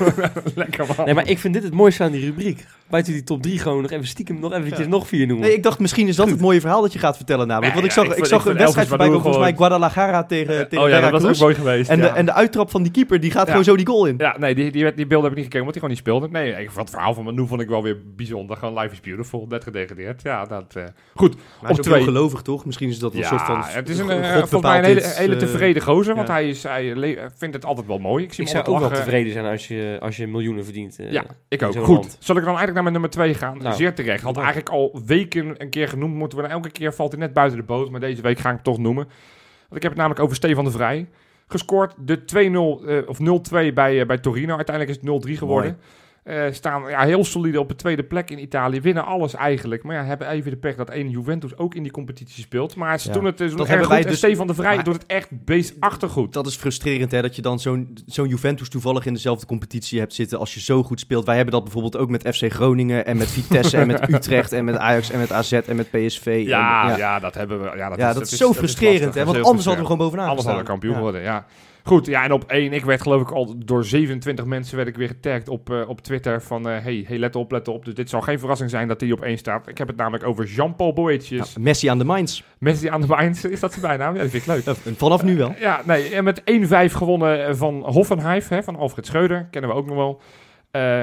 [0.54, 1.04] lekker man.
[1.04, 2.64] Nee, maar ik vind dit het mooiste aan die rubriek.
[2.90, 4.86] Buiten die top 3 gewoon nog even stiekem nog eventjes Ja.
[4.86, 5.46] nog vier noemen.
[5.46, 7.74] Nee, ik dacht misschien is dat het mooie verhaal dat je gaat vertellen namelijk.
[7.74, 9.44] Nee, Want ik ja, zag, ik ik vind- zag ik een wedstrijd voorbij komen, volgens
[9.44, 11.90] mij Guadalajara tegen, tegen oh ja, dat was ook mooi geweest.
[11.90, 12.02] En, ja.
[12.02, 13.48] de, en de uittrap van die keeper, die gaat Ja.
[13.50, 14.14] gewoon zo die goal in.
[14.18, 16.28] Ja, nee, die, die, die beelden heb ik niet gekeken, omdat hij gewoon niet speelde.
[16.28, 18.56] Nee, ik vond het verhaal van Manu vond ik wel weer bijzonder.
[18.56, 20.22] Gewoon Life is Beautiful, net gedegradeerd.
[20.22, 20.64] Ja, dat...
[20.76, 20.82] eh,
[21.14, 22.02] goed, Maar Op twee.
[22.02, 22.64] gelovig, toch?
[22.64, 23.62] Misschien is dat ja, een soort van...
[23.64, 26.62] het is een, eh, volgens mij een hele, hele eh, tevreden gozer, want hij, is,
[26.62, 26.94] hij
[27.36, 28.24] vindt het altijd wel mooi.
[28.24, 30.98] Ik zie ik zou ook wel tevreden zijn als je, als je miljoenen verdient.
[30.98, 31.74] eh, Ja, ik ook.
[31.76, 31.88] Goed.
[31.88, 32.16] land.
[32.20, 33.58] Zal ik dan eigenlijk naar mijn nummer 2 gaan?
[33.58, 34.22] Nou, Zeer terecht.
[34.22, 36.56] Had eigenlijk al weken een keer genoemd moeten worden.
[36.56, 38.78] Elke keer valt hij net buiten de boot, maar deze week ga ik hem toch
[38.78, 39.04] noemen.
[39.04, 41.08] Want ik heb het namelijk over Stefan de Vrij.
[41.46, 44.56] Gescoord de 2-0 eh, of 0-2 bij, eh, bij Torino.
[44.56, 45.78] Uiteindelijk is het 0-3 geworden.
[46.24, 48.80] Eh, staan ja, heel solide op de tweede plek in Italië.
[48.80, 49.82] Winnen alles eigenlijk.
[49.82, 52.76] Maar ja, hebben even de pech dat één Juventus ook in die competitie speelt.
[52.76, 53.14] Maar ze Ja.
[53.14, 53.96] doen het dus Dat erg hebben goed.
[53.96, 56.32] En dus- Stefan de Vrij doet het echt beestachtig goed.
[56.32, 57.22] Dat is frustrerend, hè?
[57.22, 60.82] Dat je dan zo'n zo'n Juventus toevallig in dezelfde competitie hebt zitten als je zo
[60.82, 61.24] goed speelt.
[61.26, 64.64] Wij hebben dat bijvoorbeeld ook met FC Groningen en met Vitesse en met Utrecht en
[64.64, 66.42] met Ajax en met AZ en met PSV.
[66.46, 66.96] Ja, en, ja.
[66.96, 67.18] ja.
[67.18, 67.76] dat hebben we.
[67.76, 69.24] Ja, dat, Ja, is, dat is zo frustrerend, hè?
[69.24, 71.46] Want anders hadden we gewoon bovenaan Anders hadden we kampioen worden, ja.
[71.86, 74.96] Goed, ja, en op één, ik werd geloof ik al door 27 mensen werd ik
[74.96, 77.84] weer getagd op, eh, op Twitter van, eh, hey, hey, let op, let op.
[77.84, 79.68] Dus dit zal geen verrassing zijn dat hij op één staat.
[79.68, 81.52] Ik heb het namelijk over Jean-Paul Boetjes.
[81.52, 82.42] Ja, Messi aan de Mainz.
[82.58, 84.14] Messi aan de Mainz, is dat zijn bijnaam?
[84.14, 84.64] Ja, dat vind ik leuk.
[84.84, 85.54] Ja, Vanaf nu wel.
[85.58, 89.76] Ja, nee, en met 1-5 gewonnen eh, van Hoffenheim, hè, van Alfred Schreuder, kennen we
[89.76, 90.20] ook nog wel.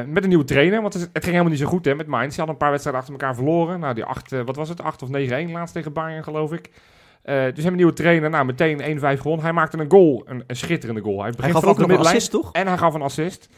[0.07, 2.33] Met een nieuwe trainer, want het, ging helemaal niet zo goed hè, met Mainz.
[2.33, 3.79] Ze hadden een paar wedstrijden achter elkaar verloren.
[3.79, 4.81] Nou, die acht, wat was het?
[4.81, 5.11] 8 of 9-1
[5.51, 6.69] laatst tegen Bayern, geloof ik.
[7.23, 9.43] Eh, dus hebben een nieuwe trainer, nou meteen 1-5 gewonnen.
[9.45, 11.15] Hij maakte een goal, een, een schitterende goal.
[11.15, 12.51] Hij, Hij begint gaf vanaf ook nog de een assist, toch?
[12.51, 13.49] en hij gaf een assist.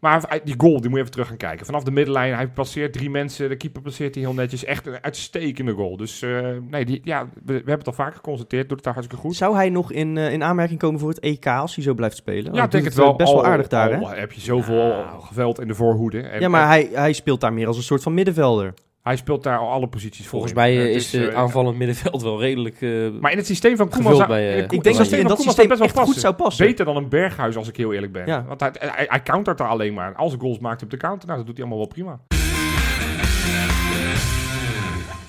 [0.00, 1.66] Maar die goal, die moet je even terug gaan kijken.
[1.66, 3.48] Vanaf de middenlijn, hij passeert drie mensen.
[3.48, 4.64] De keeper passeert hij heel netjes.
[4.64, 5.96] Echt een uitstekende goal.
[5.96, 8.62] Dus eh, nee, die, ja, we, we hebben het al vaker geconstateerd.
[8.68, 9.36] Doet het daar hartstikke goed.
[9.36, 12.16] Zou hij nog in, eh, in aanmerking komen voor het EK als hij zo blijft
[12.16, 12.54] spelen?
[12.54, 13.16] Ja, ik denk het wel.
[13.16, 13.96] Best wel Al- aardig daar, hè?
[13.98, 15.20] al heb je zoveel Nou.
[15.22, 16.20] geweld in de voorhoede.
[16.20, 18.74] En, Ja, maar en hij, hij speelt daar meer als een soort van middenvelder.
[19.02, 20.30] Hij speelt daar al alle posities voor.
[20.30, 22.80] Volgens mij Eh, het is de eh, aanvallend middenveld wel redelijk...
[22.82, 24.26] eh, Maar in het systeem van Koeman...
[24.26, 26.16] Bij, het Ik denk het dat hij in dat Koeman systeem best wel echt goed
[26.16, 26.66] zou passen.
[26.66, 28.26] Beter dan een Berghuis, als ik heel eerlijk ben.
[28.26, 28.44] Ja.
[28.44, 30.14] Want hij, hij, hij countert er alleen maar.
[30.14, 32.20] Als goals maakt op de counter, nou, dat doet hij allemaal wel prima.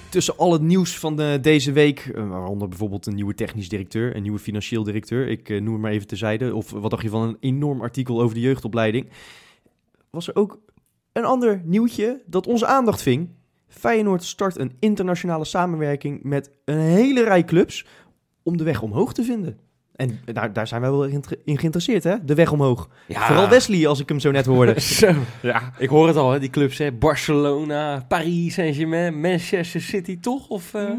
[0.09, 4.15] Tussen al het nieuws van de, deze week, eh, waaronder bijvoorbeeld een nieuwe technisch directeur,
[4.15, 7.21] een nieuwe financieel directeur, ik noem het maar even terzijde, of wat dacht je van
[7.21, 9.09] een enorm artikel over de jeugdopleiding,
[10.09, 10.59] was er ook
[11.11, 13.29] een ander nieuwtje dat onze aandacht ving.
[13.79, 17.85] Feyenoord start een internationale samenwerking met een hele rij clubs
[18.43, 19.57] om de weg omhoog te vinden.
[19.95, 21.23] En daar, daar zijn wij wel in,
[21.57, 22.25] geïnteresseerd, hè?
[22.25, 22.89] De weg omhoog.
[23.07, 23.25] Ja.
[23.27, 24.79] Vooral Wesley, als ik hem zo net hoorde.
[24.99, 25.13] Zo.
[25.41, 26.91] Ja, Ik hoor het al, hè, die clubs, hè.
[26.91, 30.47] Barcelona, Paris Saint-Germain, Manchester City, toch?
[30.47, 30.89] Of, eh,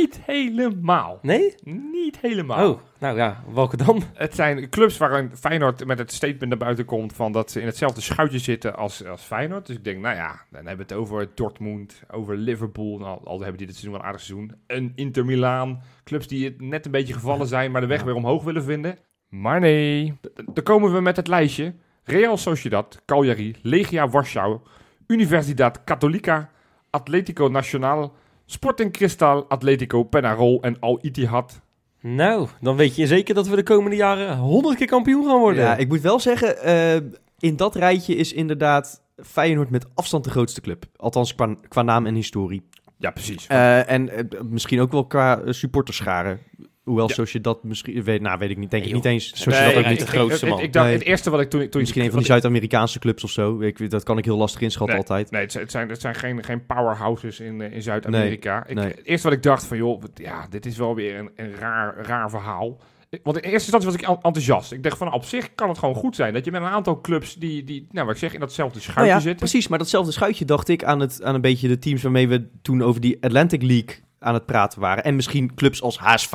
[0.00, 1.18] niet helemaal.
[1.22, 1.54] Nee?
[1.92, 2.70] Niet helemaal.
[2.70, 4.02] Oh, nou ja, welke dan?
[4.14, 7.66] Het zijn clubs waarin Feyenoord met het statement naar buiten komt van dat ze in
[7.66, 9.66] hetzelfde schuitje zitten als, als Feyenoord.
[9.66, 12.98] Dus ik denk, nou ja, dan hebben we het over Dortmund, over Liverpool.
[12.98, 14.52] Nou, al hebben die dit seizoen wel een aardig seizoen.
[14.66, 15.82] Een Inter Milaan.
[16.04, 18.98] Clubs die het net een beetje gevallen zijn, maar de weg weer omhoog willen vinden.
[19.28, 20.14] Maar nee,
[20.52, 21.74] dan komen we met het lijstje.
[22.04, 24.60] Real Sociedad, Cagliari, Legia Warschau,
[25.06, 26.50] Universidad Católica,
[26.90, 28.14] Atletico Nacional,
[28.46, 31.62] Sporting Cristal, Atletico Penarol en Al Ittihad.
[32.00, 35.62] Nou, dan weet je zeker dat we de komende jaren honderd keer kampioen gaan worden.
[35.62, 36.96] Ja, ik moet wel zeggen, eh,
[37.38, 40.84] in dat rijtje is inderdaad Feyenoord met afstand de grootste club.
[40.96, 42.62] Althans qua, qua naam en historie.
[42.98, 43.46] Ja, precies.
[43.46, 46.40] Eh, en eh, misschien ook wel qua supporterscharen.
[46.84, 47.14] Hoewel Ja.
[47.14, 48.02] zoals je dat misschien...
[48.02, 48.70] Weet, nou, weet ik niet.
[48.70, 49.32] Denk Nee, ik niet eens.
[49.32, 49.98] Zoals Nee, dat ook niet...
[50.00, 50.60] de grootste man.
[50.60, 50.94] Ik, dacht, Nee.
[50.96, 51.68] het eerste wat ik toen...
[51.68, 53.60] toen Misschien een van die Zuid-Amerikaanse clubs of zo.
[53.60, 55.30] Ik, dat kan ik heel lastig inschatten altijd.
[55.30, 58.64] Nee, het zijn, het zijn, geen, geen powerhouses in, eh, in Zuid-Amerika.
[58.66, 61.96] Het eerste wat ik dacht van, joh, ja, dit is wel weer een, een raar,
[62.06, 62.78] raar verhaal.
[63.22, 64.72] Want in eerste instantie was ik en- enthousiast.
[64.72, 66.32] Ik dacht van, op zich kan het gewoon goed zijn.
[66.32, 68.90] Dat je met een aantal clubs die, die nou, wat ik zeg, in datzelfde Nou
[68.90, 69.38] schuitje ja, zitten.
[69.48, 69.68] precies.
[69.68, 72.82] Maar datzelfde schuitje dacht ik aan, het, aan een beetje de teams waarmee we toen
[72.82, 75.04] over die Atlantic League aan het praten waren.
[75.04, 76.32] En misschien clubs als HSV,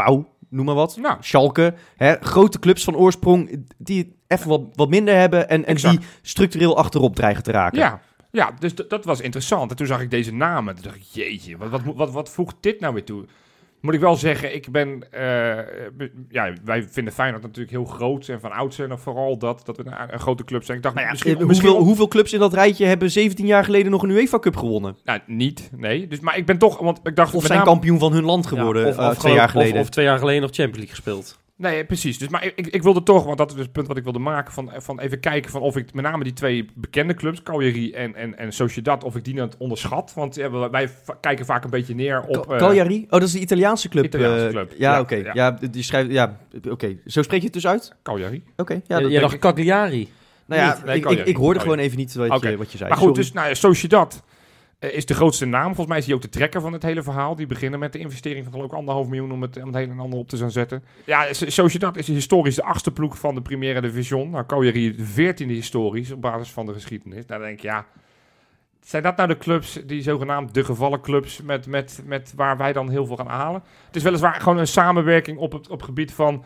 [0.49, 0.97] noem maar wat.
[0.97, 5.73] Nou, Schalke, hè, grote clubs van oorsprong die even wat, wat minder hebben en, en
[5.73, 5.97] Exact.
[5.97, 7.79] die structureel achterop dreigen te raken.
[7.79, 8.01] ja.
[8.31, 9.71] Ja, dus dat was interessant.
[9.71, 10.75] En toen zag ik deze namen.
[10.75, 13.25] Toen dacht ik, jeetje, wat, wat, wat, wat voegt dit nou weer toe?
[13.81, 15.11] Moet ik wel zeggen, ik ben...
[15.11, 15.19] eh,
[15.97, 18.27] be- ja, wij vinden Feyenoord natuurlijk heel groot.
[18.27, 20.77] En van oudsher nog vooral dat, dat we een, een grote club zijn.
[20.77, 23.45] Ik dacht, Nou ja, misschien, eh, misschien hoeveel, hoeveel clubs in dat rijtje hebben 17
[23.45, 24.97] jaar geleden nog een UEFA Cup gewonnen?
[25.03, 26.07] Nou, niet, nee.
[26.07, 27.33] Dus, maar ik ben toch, want ik dacht...
[27.33, 29.73] Of zijn name- kampioen van hun land geworden Ja, of, eh, of twee jaar geleden.
[29.75, 31.39] Of, of twee jaar geleden nog Champions League gespeeld.
[31.59, 32.17] Nee, precies.
[32.17, 34.19] Dus, maar ik, ik, wilde toch, want dat is dus het punt wat ik wilde
[34.19, 37.91] maken, van, van even kijken van of ik met name die twee bekende clubs, Cagliari
[37.91, 40.11] en, en, en Sociedad, of ik die nou onderschat.
[40.15, 40.89] Want ja, wij-
[41.21, 42.47] kijken vaak een beetje neer op...
[42.47, 43.03] Ca- eh, Cagliari?
[43.03, 44.05] Oh, dat is de Italiaanse club.
[44.05, 44.73] Italiaanse eh, club.
[44.77, 45.15] Ja, Ja, oké.
[45.15, 45.31] ja.
[45.33, 45.51] Ja.
[45.71, 46.11] die schrijft...
[46.11, 46.37] Ja,
[46.69, 46.97] oké.
[47.05, 47.95] Zo spreek je het dus uit?
[48.03, 48.43] Cagliari.
[48.57, 48.73] Oké.
[48.73, 49.39] ja, Ja, dat Jij denk dacht.
[49.39, 50.09] Cagliari.
[50.45, 50.77] Nou ja.
[50.85, 52.89] Nee, ik, ik, hoorde gewoon even niet wat, je, wat je zei.
[52.89, 53.21] Maar goed, Sorry.
[53.21, 54.23] dus nou, Sociedad
[54.79, 55.65] is de grootste naam.
[55.65, 57.35] Volgens mij is hij ook de trekker van het hele verhaal.
[57.35, 59.91] Die beginnen met de investering van geloof ik anderhalf miljoen om het, om het hele
[59.91, 60.83] en ander op te zetten.
[61.05, 64.29] Ja, So- Sociedad is historisch de achtste ploeg van de Primera Division.
[64.29, 67.25] Nou, Cagliari de veertiende historisch op basis van de geschiedenis.
[67.25, 67.85] Daar denk ik, ja...
[68.85, 72.73] Zijn dat nou de clubs, die zogenaamd de gevallen clubs, met, met, met waar wij
[72.73, 73.63] dan heel veel gaan halen?
[73.85, 76.43] Het is weliswaar gewoon een samenwerking op het op gebied van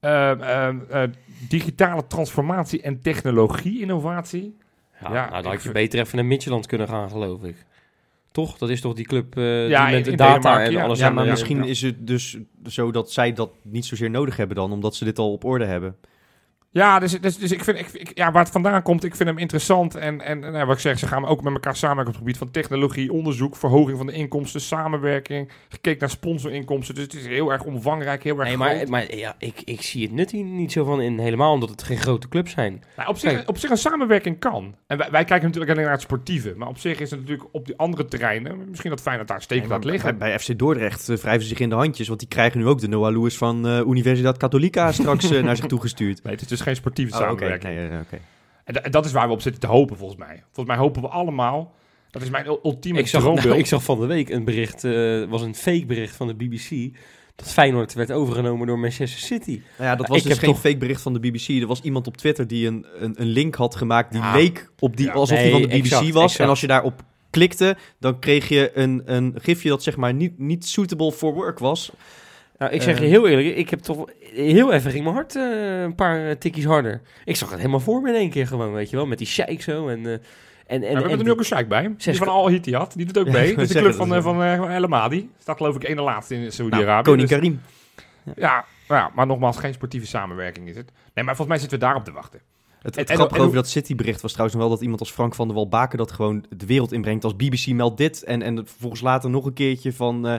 [0.00, 1.10] eh, eh, eh,
[1.48, 4.56] digitale transformatie en technologie-innovatie.
[5.00, 7.56] Ja, Ja, nou, dan ik had je beter even naar Midtjylland kunnen gaan, geloof ik.
[8.32, 8.58] Toch?
[8.58, 10.82] Dat is toch die club eh, Ja, die met de data en ja.
[10.82, 10.98] alles.
[10.98, 14.56] ja, maar de- misschien is het dus zo dat zij dat niet zozeer nodig hebben
[14.56, 15.96] dan, omdat ze dit al op orde hebben.
[16.72, 19.28] Ja, dus, dus, dus ik vind, ik, ik- ja, waar het vandaan komt, ik vind
[19.28, 19.94] hem interessant.
[19.94, 22.38] En, en nou, wat ik zeg, ze gaan ook met elkaar samenwerken op het gebied
[22.38, 26.94] van technologie, onderzoek, verhoging van de inkomsten, samenwerking, gekeken naar sponsorinkomsten.
[26.94, 28.88] Dus het is heel erg omvangrijk, heel erg Nee, groot.
[28.88, 31.18] maar, maar ja, ik, ik zie het nut hier niet zo van in.
[31.18, 32.82] Helemaal omdat het geen grote clubs zijn.
[32.96, 33.48] Nou, op, zich, Kijk.
[33.48, 34.74] op zich een samenwerking kan.
[34.86, 36.54] En wij, wij kijken natuurlijk alleen naar het sportieve.
[36.56, 39.68] Maar op zich is het natuurlijk op die andere terreinen, misschien dat Feyenoord daar steken
[39.68, 40.18] Nee, laat liggen.
[40.18, 42.66] Bij, bij FC Dordrecht eh, wrijven ze zich in de handjes, want die krijgen nu
[42.66, 46.22] ook de Noah Lewis van eh Universidad Católica straks eh, naar zich toegestuurd.
[46.22, 47.28] Nee, het is geen sportieve Oh, oké.
[47.28, 47.74] samenwerking.
[47.90, 48.18] Nee, oké.
[48.64, 50.42] En, da- en dat is waar we op zitten te hopen, volgens mij.
[50.44, 51.74] Volgens mij hopen we allemaal,
[52.10, 53.46] dat is mijn ul- ultieme Ik zag, droombeeld.
[53.46, 56.34] nou, ik zag van de week een bericht, eh was een fake bericht van de
[56.34, 56.96] BBC.
[57.36, 59.60] Dat Feyenoord werd overgenomen door Manchester City.
[59.78, 61.48] Nou ja, dat was ik dus geen toch- fake bericht van de BBC.
[61.48, 64.32] Er was iemand op Twitter die een, een, een link had gemaakt die Ja.
[64.34, 65.12] leek op die, Ja.
[65.12, 66.22] alsof die Nee, van de BBC exact, was.
[66.22, 66.40] exact.
[66.40, 70.38] En als je daarop klikte, dan kreeg je een, een gifje dat zeg maar niet,
[70.38, 71.92] niet suitable for work was.
[72.60, 73.10] Nou, ik zeg je Eh.
[73.10, 76.64] heel eerlijk, ik heb toch heel even ging mijn hart eh, een paar eh, tikkies
[76.64, 77.00] harder.
[77.24, 79.26] Ik zag het helemaal voor me in één keer gewoon, weet je wel, met die
[79.26, 80.20] sheik zo en eh, en
[80.66, 81.94] en, we en hebben er nu ook een sheik bij.
[81.96, 83.54] Die van Al Hittiyat, die doet ook mee.
[83.56, 85.30] is de club van, van El Amadi.
[85.38, 87.02] Staat geloof ik één laatste in Nou, Saudi-Arabië.
[87.10, 87.60] Koning Dus- Karim.
[88.36, 90.92] ja, ja, maar nogmaals, geen sportieve samenwerking is het.
[91.14, 92.40] Nee, maar volgens mij zitten we daarop te wachten.
[92.82, 95.10] Het, het en- grappige en- over dat City-bericht was trouwens nog wel dat iemand als
[95.12, 98.22] Frank van der Walbaken dat gewoon de wereld inbrengt als BBC meldt dit.
[98.22, 100.38] En, en vervolgens later nog een keertje van eh,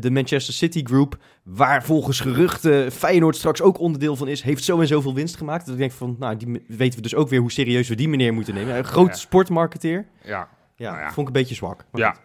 [0.00, 4.80] de Manchester City Group, waar volgens geruchten Feyenoord straks ook onderdeel van is, heeft zo
[4.80, 5.64] en zoveel winst gemaakt.
[5.64, 8.08] Dat ik denk van, nou, die weten we dus ook weer hoe serieus we die
[8.08, 8.76] meneer moeten nemen.
[8.76, 9.14] Een groot Ja.
[9.14, 10.06] sportmarketeer.
[10.24, 11.12] Ja, Ja, Nou ja.
[11.12, 11.84] vond ik een beetje zwak.
[11.90, 12.10] Maar ja.
[12.10, 12.20] goed.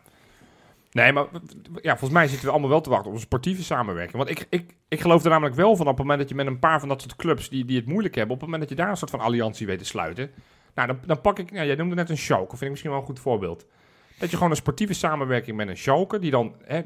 [0.93, 1.25] Nee, maar
[1.82, 4.17] ja, volgens mij zitten we allemaal wel te wachten op een sportieve samenwerking.
[4.17, 6.45] Want ik, ik, ik geloof er namelijk wel van op het moment dat je met
[6.47, 8.77] een paar van dat soort clubs die, die het moeilijk hebben, op het moment dat
[8.77, 10.32] je daar een soort van alliantie weet te sluiten,
[10.75, 12.99] nou, dan, dan pak ik, ja, jij noemde net een Schalke, vind ik misschien wel
[12.99, 13.65] een goed voorbeeld.
[14.23, 16.81] Dat je gewoon een sportieve samenwerking met een Schalke, die dan hè,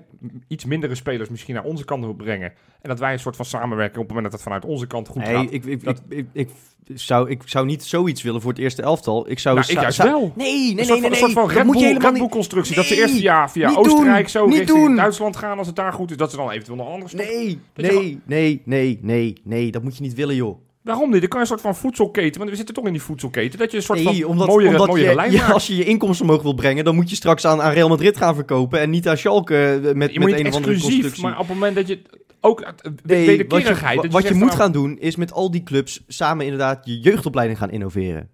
[0.47, 2.54] iets mindere spelers misschien naar onze kant wil brengen.
[2.82, 5.08] En dat wij een soort van samenwerking op het moment dat het vanuit onze kant
[5.08, 5.47] goed Nee, gaat.
[5.54, 6.50] ik, ik, dat- ik, ik,
[6.88, 9.30] ik zou, ik zou niet zoiets willen voor het eerste elftal.
[9.30, 9.56] Ik zou...
[9.60, 10.32] Nou, ik juist wel.
[10.36, 12.13] Nee, nee, Een nee, soort nee, van- een soort van Dat Red Bull, Red niet...
[12.21, 12.76] Bull constructie.
[12.76, 14.95] dat ze Nee, eerst via, via Oostenrijk doen, zo niet richting doen.
[14.95, 16.17] Duitsland gaan als het daar goed is.
[16.17, 17.36] Dat ze dan eventueel nog andere stoppen.
[17.36, 19.71] Nee, nee, nee, nee, nee, nee.
[19.71, 20.60] Dat moet je niet willen, joh.
[20.88, 21.19] Waarom niet?
[21.19, 22.38] Dan kan je een soort van voedselketen.
[22.38, 23.60] Want we zitten toch in die voedselketen.
[23.60, 25.76] Dat je een soort Nee, van omdat, mooiere, omdat mooiere je, lijn ja, als je
[25.76, 28.80] je inkomsten omhoog wil brengen, dan moet je straks aan, aan Real Madrid gaan verkopen
[28.80, 31.23] en niet aan Schalke eh, met, je met een of andere exclusief, constructie.
[31.23, 32.02] maar op het moment dat je
[32.41, 34.12] ook Nee, wat je, wederkerigheid...
[34.12, 37.71] wat je moet gaan doen, is met al die clubs samen inderdaad je jeugdopleiding gaan
[37.71, 38.30] innoveren.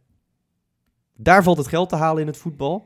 [1.16, 2.86] Daar valt het geld te halen in het voetbal.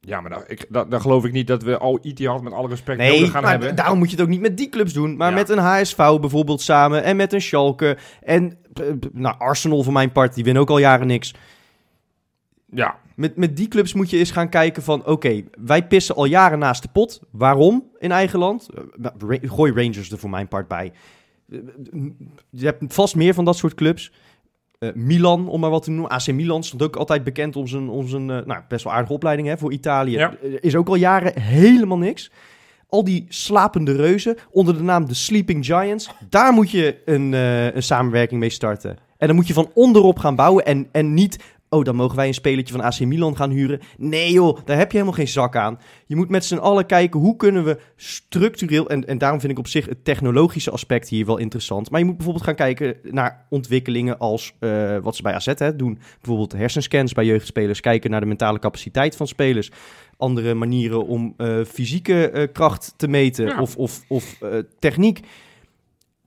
[0.00, 0.66] Ja, maar dan, ik,
[1.00, 3.76] geloof ik niet dat we al Etihad met alle respect Nee, nodig gaan maar hebben.
[3.76, 5.16] daarom moet je het ook niet met die clubs doen.
[5.16, 5.34] Maar Ja.
[5.34, 7.96] met een HSV bijvoorbeeld samen en met een Schalke.
[8.20, 8.58] En
[9.12, 11.34] nou, Arsenal voor mijn part, die winnen ook al jaren niks.
[12.74, 15.06] Ja, Met, met die clubs moet je eens gaan kijken van...
[15.06, 17.20] Oké, wij pissen al jaren naast de pot.
[17.30, 18.68] Waarom in eigen land?
[18.74, 20.92] Eh, nou, gooi Rangers er voor mijn part bij.
[21.50, 21.58] Eh,
[22.50, 24.12] Je hebt vast meer van dat soort clubs.
[24.78, 26.10] Eh, Milan, om maar wat te noemen.
[26.10, 29.48] AC Milan stond ook altijd bekend om zijn, om zijn nou, best wel aardige opleiding
[29.48, 30.16] hè, voor Italië.
[30.16, 30.34] Ja.
[30.60, 32.30] Is ook al jaren helemaal niks.
[32.92, 36.10] Al die slapende reuzen onder de naam de Sleeping Giants.
[36.28, 38.96] Daar moet je een, eh, een samenwerking mee starten.
[39.18, 41.38] En dan moet je van onderop gaan bouwen en, en niet...
[41.68, 43.80] Oh, dan mogen wij een spelertje van AC Milan gaan huren.
[43.96, 45.78] Nee joh, daar heb je helemaal geen zak aan.
[46.06, 48.88] Je moet met z'n allen kijken hoe kunnen we structureel...
[48.88, 51.90] En, en daarom vind ik op zich het technologische aspect hier wel interessant.
[51.90, 55.76] Maar je moet bijvoorbeeld gaan kijken naar ontwikkelingen als eh, wat ze bij AZ hè,
[55.76, 55.98] doen.
[56.20, 57.80] Bijvoorbeeld hersenscans bij jeugdspelers.
[57.80, 59.70] Kijken naar de mentale capaciteit van spelers.
[60.22, 63.60] Andere manieren om eh, fysieke eh, kracht te meten Ja.
[63.60, 65.20] of, of, of eh, techniek.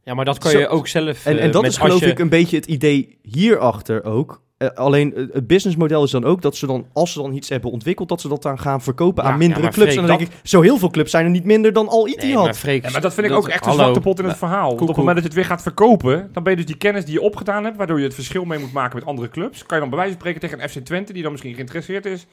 [0.04, 1.26] Ja, maar dat kan Zo- je ook zelf...
[1.26, 4.44] En, en dat met is geloof je- ik een beetje het idee hierachter ook.
[4.76, 8.10] Alleen het businessmodel is dan ook dat ze dan, als ze dan iets hebben ontwikkeld,
[8.10, 9.92] dat ze dat dan gaan verkopen Ja, aan mindere ja, maar clubs.
[9.94, 12.08] Freek, en dan denk ik, zo heel veel clubs zijn er niet minder dan al
[12.08, 12.24] Etihad.
[12.26, 14.38] Nee, maar Freek, Ja, maar dat vind ik ook echt een zwarte pot in het
[14.38, 14.68] verhaal.
[14.68, 14.98] Want op het koek.
[14.98, 17.22] moment dat je het weer gaat verkopen, dan ben je dus die kennis die je
[17.22, 19.66] opgedaan hebt, waardoor je het verschil mee moet maken met andere clubs.
[19.66, 22.06] Kan je dan bij wijze van spreken tegen een FC Twente, die dan misschien geïnteresseerd
[22.06, 22.26] is,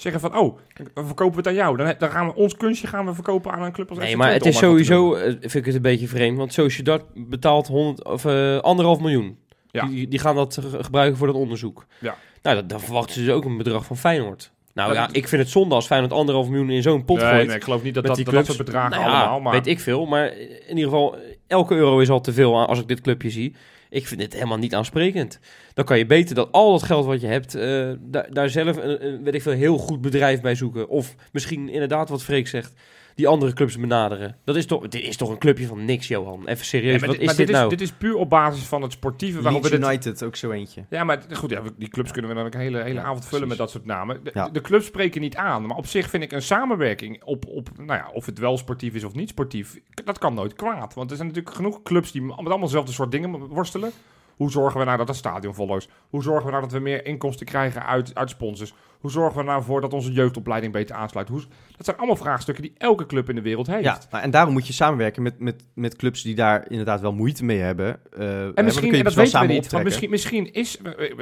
[0.00, 0.58] zeggen van, oh,
[0.94, 1.76] dan verkopen we het aan jou.
[1.76, 4.32] Dan, dan gaan we ons kunstje gaan we verkopen aan een club als Nee, maar
[4.32, 8.24] het is sowieso, eh, vind ik het een beetje vreemd, want Sociedad betaalt 100, of,
[8.24, 9.38] eh, anderhalf miljoen.
[9.70, 9.86] Ja.
[9.86, 11.86] Die, die gaan dat ge- gebruiken voor dat onderzoek.
[11.98, 12.16] Ja.
[12.42, 14.52] Nou, dat, dan verwachten ze dus ook een bedrag van Feyenoord.
[14.74, 17.46] Nou ja, ik vind het zonde als Feyenoord anderhalf miljoen in zo'n pot nee, gooit.
[17.46, 19.52] nee, ik geloof niet dat dat, die dat, soort bedragen Nou ja, allemaal, maar...
[19.52, 20.06] weet ik veel.
[20.06, 23.54] Maar in ieder geval, elke euro is al te veel als ik dit clubje zie.
[23.90, 25.38] Ik vind het helemaal niet aansprekend.
[25.74, 28.76] Dan kan je beter dat al dat geld wat je hebt, eh, daar, daar zelf
[28.76, 30.88] een, een, weet ik veel, heel goed bedrijf bij zoeken.
[30.88, 32.72] Of misschien inderdaad wat Freek zegt,
[33.14, 34.36] die andere clubs benaderen.
[34.44, 36.48] Dat is toch, dit is toch een clubje van niks, Johan.
[36.48, 37.64] Even serieus, wat dit, is maar dit, nou?
[37.64, 39.42] Is, dit is puur op basis van het sportieve.
[39.42, 40.84] Waarop dit, United, ook zo eentje.
[40.90, 43.26] Ja, maar goed, ja, die clubs kunnen we dan ook een hele, hele Ja, avond
[43.26, 43.48] vullen precies.
[43.48, 44.20] met dat soort namen.
[44.24, 44.48] De, Ja.
[44.48, 47.98] de clubs spreken niet aan, maar op zich vind ik een samenwerking op, op nou
[47.98, 50.94] ja, of het wel sportief is of niet sportief, dat kan nooit kwaad.
[50.94, 53.90] Want er zijn natuurlijk genoeg clubs die met allemaal dezelfde soort dingen worstelen.
[54.40, 55.88] Hoe zorgen we nou dat het stadion vol is?
[56.10, 58.74] Hoe zorgen we nou dat we meer inkomsten krijgen uit, uit sponsors?
[59.00, 61.28] Hoe zorgen we nou voor dat onze jeugdopleiding beter aansluit?
[61.28, 61.40] Hoe,
[61.76, 63.84] dat zijn allemaal vraagstukken die elke club in de wereld heeft.
[63.84, 67.12] Ja, nou, en daarom moet je samenwerken met, met, met clubs die daar inderdaad wel
[67.12, 68.00] moeite mee hebben.
[68.12, 70.10] Eh, En misschien, kun je en dat dus weten wel we samen niet, want misschien,
[70.10, 70.80] misschien is...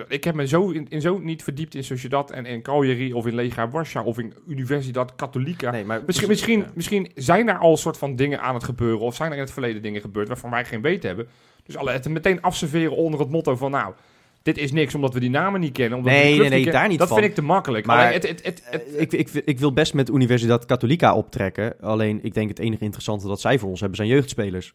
[0.09, 3.27] Ik heb me zo in, in zo niet verdiept in Sociedad en in Cagliari of
[3.27, 5.71] in Legia Warschau of in Universidad Catholica.
[5.71, 6.71] Nee, maar Misschien, misschien, Ja.
[6.75, 9.53] misschien zijn er al soort van dingen aan het gebeuren of zijn er in het
[9.53, 11.29] verleden dingen gebeurd waarvan wij geen weten hebben.
[11.69, 13.95] Dus alle, het meteen afserveren onder het motto van nou,
[14.43, 15.99] dit is niks omdat we die namen niet kennen.
[15.99, 16.81] Omdat we Nee, die clubs nee, nee, kennen.
[16.81, 17.17] daar niet Dat van.
[17.17, 17.87] vind ik te makkelijk.
[17.87, 21.81] Maar- Alleen het, het, het, Eh, ik, ik, ik wil best met Universidad Catholica optrekken.
[21.81, 24.75] Alleen ik denk het enige interessante dat zij voor ons hebben zijn jeugdspelers.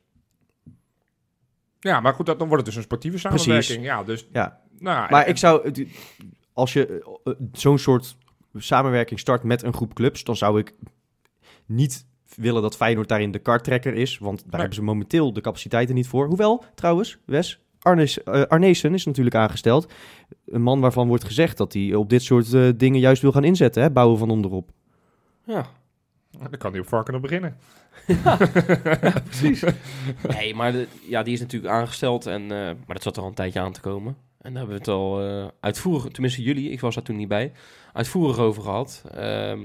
[1.79, 3.41] ja, maar goed, dat, dan wordt het dus een sportieve Precies.
[3.43, 3.83] samenwerking.
[3.85, 4.59] Ja, dus, Ja.
[4.79, 5.73] nou, Maar en- ik zou,
[6.53, 8.15] als je eh, eh, zo'n soort
[8.55, 10.73] samenwerking start met een groep clubs, dan zou ik
[11.65, 14.17] niet willen dat Feyenoord daarin de karttrekker is.
[14.17, 16.27] Want daar hebben ze momenteel de capaciteiten niet voor.
[16.27, 19.93] Hoewel, trouwens, Wes, Arnes, eh, is natuurlijk aangesteld.
[20.45, 23.43] Een man waarvan wordt gezegd dat hij op dit soort eh, dingen juist wil gaan
[23.43, 23.81] inzetten.
[23.83, 23.91] Hè?
[23.91, 24.71] Bouwen van onderop.
[25.45, 25.65] Ja,
[26.31, 27.57] dan kan hij op Varkenen beginnen.
[29.25, 29.63] precies.
[30.27, 33.27] nee, maar de- ja, die is natuurlijk aangesteld, en, eh, maar dat zat er al
[33.27, 34.17] een tijdje aan te komen.
[34.41, 37.27] En daar hebben we het al eh, uitvoerig, tenminste jullie, ik was daar toen niet
[37.27, 37.51] bij,
[37.93, 39.03] uitvoerig over gehad.
[39.11, 39.59] Ehm,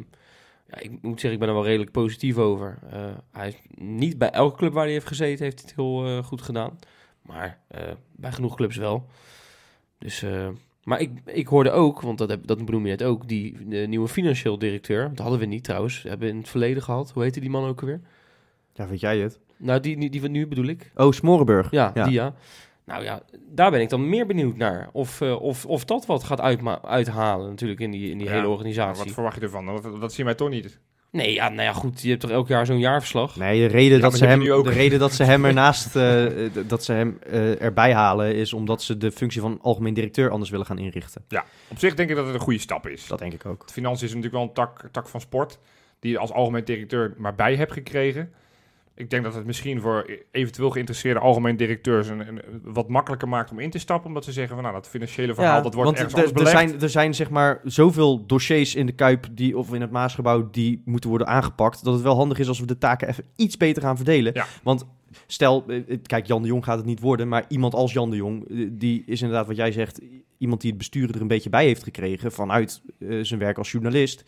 [0.70, 2.78] ja, ik moet zeggen, ik ben er wel redelijk positief over.
[2.90, 3.00] Eh,
[3.32, 6.24] hij is niet bij elke club waar hij heeft gezeten, heeft hij het heel eh,
[6.24, 6.78] goed gedaan.
[7.22, 7.82] Maar eh,
[8.16, 9.06] bij genoeg clubs wel.
[9.98, 10.24] Dus,
[10.82, 13.76] Maar ik, ik hoorde ook, want dat, heb, dat benoem je net ook, die de
[13.76, 15.08] nieuwe financieel directeur.
[15.08, 16.02] Dat hadden we niet trouwens.
[16.02, 17.10] We hebben in het verleden gehad.
[17.10, 18.00] Hoe heette die man ook alweer?
[18.72, 19.38] Ja, weet jij het?
[19.56, 20.90] Nou, die, die, die van nu bedoel ik.
[20.94, 21.70] Oh, Smorenburg.
[21.70, 22.04] Ja, Ja.
[22.04, 22.34] die ja.
[22.88, 24.88] Nou ja, daar ben ik dan meer benieuwd naar.
[24.92, 28.32] Of, eh, of, of dat wat gaat uitma- uithalen natuurlijk in die, in die Ja,
[28.32, 29.04] hele organisatie.
[29.04, 29.66] wat verwacht je ervan?
[29.66, 30.78] Dat, dat zien wij toch niet.
[31.10, 32.02] Nee, ja, nou ja, goed.
[32.02, 33.36] Je hebt toch elk jaar zo'n jaarverslag?
[33.36, 36.50] Nee, de reden, Ja, dat, ze hem, de reden dat ze hem ernaast eh, eh,
[36.66, 40.50] dat ze hem eh, erbij halen, is omdat ze de functie van algemeen directeur anders
[40.50, 41.24] willen gaan inrichten.
[41.68, 43.06] Op zich denk ik dat het een goede stap is.
[43.06, 43.64] Dat denk ik ook.
[43.70, 45.58] Financiën is natuurlijk wel een tak, tak van sport.
[46.00, 48.32] Die je als algemeen directeur maar bij hebt gekregen.
[48.98, 53.50] Ik denk dat het misschien voor eventueel geïnteresseerde algemeen directeurs een, een- wat makkelijker maakt
[53.50, 54.08] om in te stappen.
[54.08, 56.44] Omdat ze zeggen van nou dat financiële verhaal dat wordt want ergens er- anders er
[56.52, 56.70] belegd.
[56.70, 60.48] zijn, er zijn zeg maar zoveel dossiers in de Kuip die, of in het Maasgebouw
[60.50, 61.84] die moeten worden aangepakt.
[61.84, 64.32] Dat het wel handig is als we de taken even iets beter gaan verdelen.
[64.34, 64.46] Ja.
[64.62, 64.86] Want
[65.26, 68.10] stel, eh, eh, kijk, Jan de Jong gaat het niet worden, maar iemand als Jan
[68.10, 70.00] de Jong, eh, die is inderdaad wat jij zegt,
[70.38, 72.82] iemand die het bestuur er een beetje bij heeft gekregen vanuit
[73.22, 74.24] zijn werk als journalist.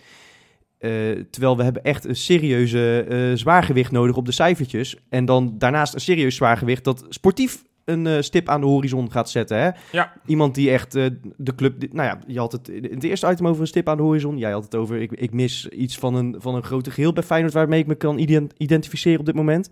[0.81, 0.91] Eh,
[1.31, 4.97] terwijl we hebben echt een serieuze eh, zwaargewicht nodig op de cijfertjes.
[5.09, 9.31] En dan daarnaast een serieus zwaargewicht dat sportief een eh, stip aan de horizon gaat
[9.31, 9.59] zetten.
[9.59, 9.71] Hè?
[9.93, 10.13] Ja.
[10.27, 11.93] Iemand die echt eh, de club...
[11.93, 14.39] Nou ja, je had het in het eerste item over een stip aan de horizon.
[14.39, 17.23] Jij had het over, ik, ik mis iets van een, van een grote geheel bij
[17.23, 17.53] Feyenoord...
[17.55, 19.71] waarmee ik me kan ident- identificeren op dit moment.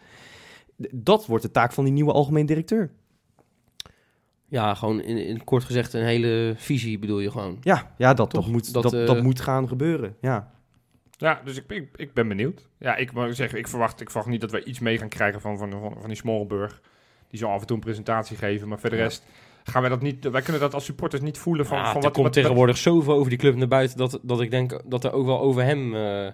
[0.92, 2.90] Dat wordt de taak van die nieuwe algemeen directeur.
[4.48, 7.58] Ja, gewoon in, in kort gezegd een hele visie bedoel je gewoon.
[7.60, 10.16] Ja, ja dat, moet, Dat, dat, dat moet gaan gebeuren.
[10.20, 10.52] Ja.
[11.20, 12.66] Ja, dus ik, ik, ik ben benieuwd.
[12.78, 15.40] Ja, ik moet zeggen, ik verwacht, ik verwacht niet dat wij iets mee gaan krijgen
[15.40, 16.80] van, van, van, van die Smolrenburg.
[17.30, 19.04] Die zal af en toe een presentatie geven, maar verder Ja.
[19.04, 19.24] rest
[19.64, 20.30] gaan wij dat niet.
[20.30, 22.76] Wij kunnen dat als supporters niet voelen van, Ja, van er wat komt wat- tegenwoordig
[22.76, 23.96] zoveel over die club naar buiten...
[23.98, 26.28] Dat, dat ik denk dat er ook wel over hem eh,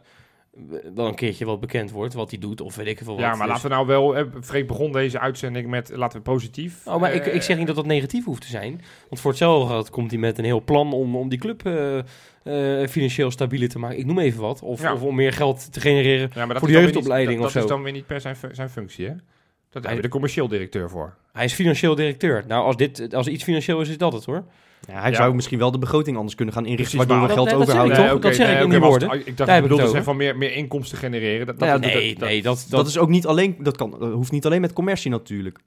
[0.94, 2.14] wel een keertje wat bekend wordt.
[2.14, 3.22] Wat hij doet of weet ik veel wat.
[3.22, 4.16] Ja, maar Dus- laten we nou wel.
[4.16, 6.86] eh, Freek begon deze uitzending met laten we positief.
[6.86, 8.80] Oh, maar ik, eh, ik zeg niet dat dat negatief hoeft te zijn.
[9.08, 11.98] Want voor hetzelfde geld komt hij met een heel plan om, om die club eh,
[12.44, 13.98] eh, financieel stabieler te maken.
[13.98, 14.62] Ik noem even wat.
[14.62, 14.92] Of, Ja.
[14.92, 16.30] of om meer geld te genereren.
[16.34, 17.68] Ja, maar dat Voor is de dan weer niet- jeugdopleiding dat, of dat zo.
[17.68, 19.12] is dan weer niet per zijn, zijn functie, hè?
[19.12, 21.14] Daar hebben we de commercieel directeur voor.
[21.32, 22.44] Hij is financieel directeur.
[22.48, 24.44] Nou, als, dit, als er iets financieel is, is dat het hoor.
[24.88, 25.16] Ja, hij Ja.
[25.16, 26.96] zou misschien wel de begroting anders kunnen gaan inrichten...
[26.98, 28.20] Precies, waardoor we geld dat- dat overhouden.
[28.20, 29.18] dat zeg ik in die maar als- woorden.
[29.26, 30.02] Ik dacht, Daar ik bedoelde over.
[30.02, 31.46] van meer, meer inkomsten genereren.
[31.46, 33.76] Dat, dat, Ja, dat, nee, dat, nee, dat, Dat, dat, is ook niet alleen, dat
[33.76, 35.58] kan, dat hoeft niet alleen met commercie natuurlijk.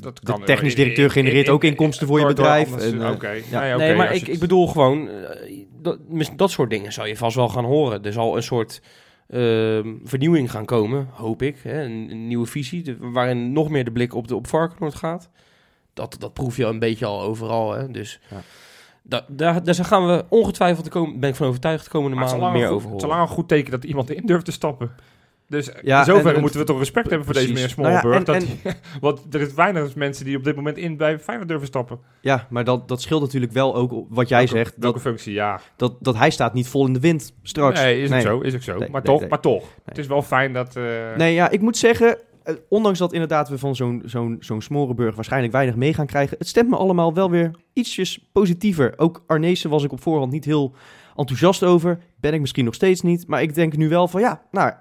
[0.00, 3.60] Dat De technisch in- directeur genereert ook inkomsten voor je bedrijf eh, Oké, ja.
[3.60, 5.98] nee, oké, nee, maar ik, ik bedoel gewoon, eh, dat,
[6.36, 8.04] dat soort dingen zou je vast wel gaan horen.
[8.04, 8.82] Er zal een soort
[9.28, 11.56] ehm, vernieuwing gaan komen, hoop ik.
[11.62, 11.82] Hè?
[11.84, 15.30] Een, een nieuwe visie, de- waarin nog meer de blik op, de, op Varkenoord gaat.
[15.94, 17.72] Dat, dat proef je al een beetje al overal.
[17.72, 17.90] Hè?
[17.90, 18.36] Dus Ja.
[19.02, 22.52] da, daar, daar gaan we ongetwijfeld, de kom, ben ik van overtuigd, de komende maanden
[22.52, 23.28] meer over goed- Het is al horen.
[23.28, 24.90] een goed teken dat iemand in durft te stappen.
[25.52, 27.76] Dus Ja, in zoverre en- en- moeten we toch respect hebben voor deze precies.
[27.76, 28.26] meneer Smollenburg.
[28.26, 31.48] Nou ja, en- want er is weinig mensen die op dit moment in bij Feyenoord
[31.48, 31.98] durven stappen.
[32.20, 34.74] Ja, maar dat, dat scheelt natuurlijk wel ook op wat jij Welke- zegt.
[34.78, 35.60] Welke Dat, functie, ja.
[35.76, 37.80] dat, dat hij staat niet vol in de wind straks.
[37.80, 38.18] Nee, is nee.
[38.18, 38.78] ook zo, is ook zo.
[38.78, 40.76] Nee, maar, nee, toch, maar toch, het is wel fijn dat...
[40.76, 40.82] eh,
[41.16, 45.14] Nee, ja, ik moet zeggen, eh, ondanks dat inderdaad we van zo'n zo'n zo'n Smorenburg
[45.14, 48.92] waarschijnlijk weinig mee gaan krijgen, het stemt me allemaal wel weer ietsjes positiever.
[48.96, 50.74] Ook Arnezen was ik op voorhand niet heel
[51.16, 51.98] enthousiast over.
[52.20, 53.26] Ben ik misschien nog steeds niet.
[53.26, 54.72] Maar ik denk nu wel van ja, nou,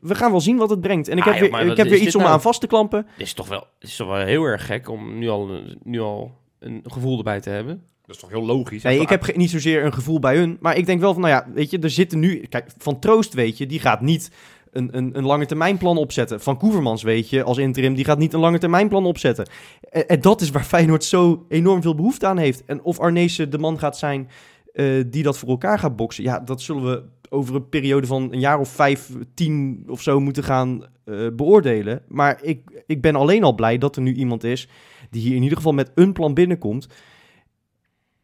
[0.00, 1.08] we gaan wel zien wat het brengt.
[1.08, 2.32] En ik Ah, heb joh, weer, ik heb weer iets om nou?
[2.32, 3.06] aan vast te klampen.
[3.16, 5.48] Dit is toch wel, is toch wel heel erg gek om nu al,
[5.82, 7.82] nu al een gevoel erbij te hebben.
[8.06, 8.82] Dat is toch heel logisch.
[8.82, 10.56] Nee, ik heb ge- niet zozeer een gevoel bij hun.
[10.60, 12.36] Maar ik denk wel van, nou ja, weet je, er zitten nu...
[12.48, 14.30] Kijk, Van Troost weet je, die gaat niet
[14.70, 16.40] een, een, een lange termijnplan opzetten.
[16.40, 19.48] Van Koevermans weet je, als interim, die gaat niet een lange termijnplan opzetten.
[19.90, 22.64] En, en dat is waar Feyenoord zo enorm veel behoefte aan heeft.
[22.64, 24.28] En of Arnezen de man gaat zijn
[24.72, 26.24] eh, die dat voor elkaar gaat boksen...
[26.24, 30.20] Ja, dat zullen we over een periode van een jaar of vijf, tien of zo
[30.20, 32.02] moeten gaan eh, beoordelen.
[32.08, 34.68] Maar ik, ik ben alleen al blij dat er nu iemand is
[35.10, 36.88] die hier in ieder geval met een plan binnenkomt.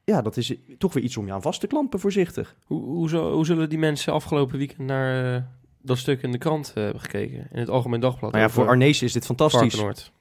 [0.04, 2.56] Ja, dat is toch weer iets om je aan vast te klampen, voorzichtig.
[2.64, 5.42] Hoe, hoe, zullen die mensen afgelopen weekend naar eh,
[5.82, 7.48] dat stuk in de krant hebben gekeken?
[7.52, 8.32] In het Algemeen Dagblad.
[8.32, 9.60] Maar ja, voor Arnezen is dit fantastisch.
[9.60, 10.12] Varkenoord.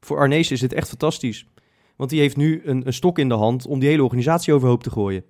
[0.00, 1.46] Voor Arnezen is dit echt fantastisch.
[1.96, 4.82] Want die heeft nu een, een stok in de hand om die hele organisatie overhoop
[4.82, 5.24] te gooien.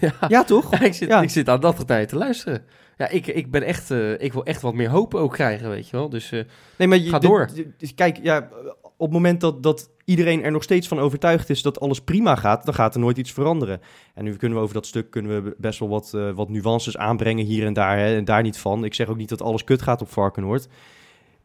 [0.00, 0.12] Ja.
[0.28, 0.74] Ja, toch?
[0.80, 2.64] Ik, zit, ik zit aan dat getij te luisteren.
[2.96, 5.88] Ja, ik, ik ben echt, eh, ik wil echt wat meer hoop ook krijgen, weet
[5.88, 6.08] je wel.
[6.08, 6.40] Dus eh,
[6.78, 7.48] Nee, maar je, Ga door.
[7.78, 8.48] dit- kijk, ja,
[8.82, 12.34] op het moment dat, dat iedereen er nog steeds van overtuigd is dat alles prima
[12.36, 13.80] gaat, dan gaat er nooit iets veranderen.
[14.14, 16.96] En nu kunnen we over dat stuk kunnen we best wel wat, eh, wat nuances
[16.96, 17.98] aanbrengen hier en daar.
[17.98, 18.84] Hè, en daar niet van.
[18.84, 20.68] Ik zeg ook niet dat alles kut gaat op Varkenoord.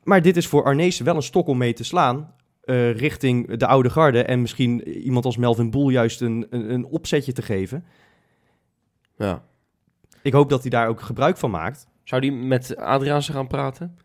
[0.03, 2.33] Maar dit is voor Arnezen wel een stok om mee te slaan.
[2.95, 4.23] richting de oude garde.
[4.23, 7.85] En misschien iemand als Melvin Boel juist een, een, een opzetje te geven.
[9.17, 9.43] Ja.
[10.21, 11.87] Ik hoop dat hij daar ook gebruik van maakt.
[12.03, 13.97] Zou die met Adriaanse gaan praten?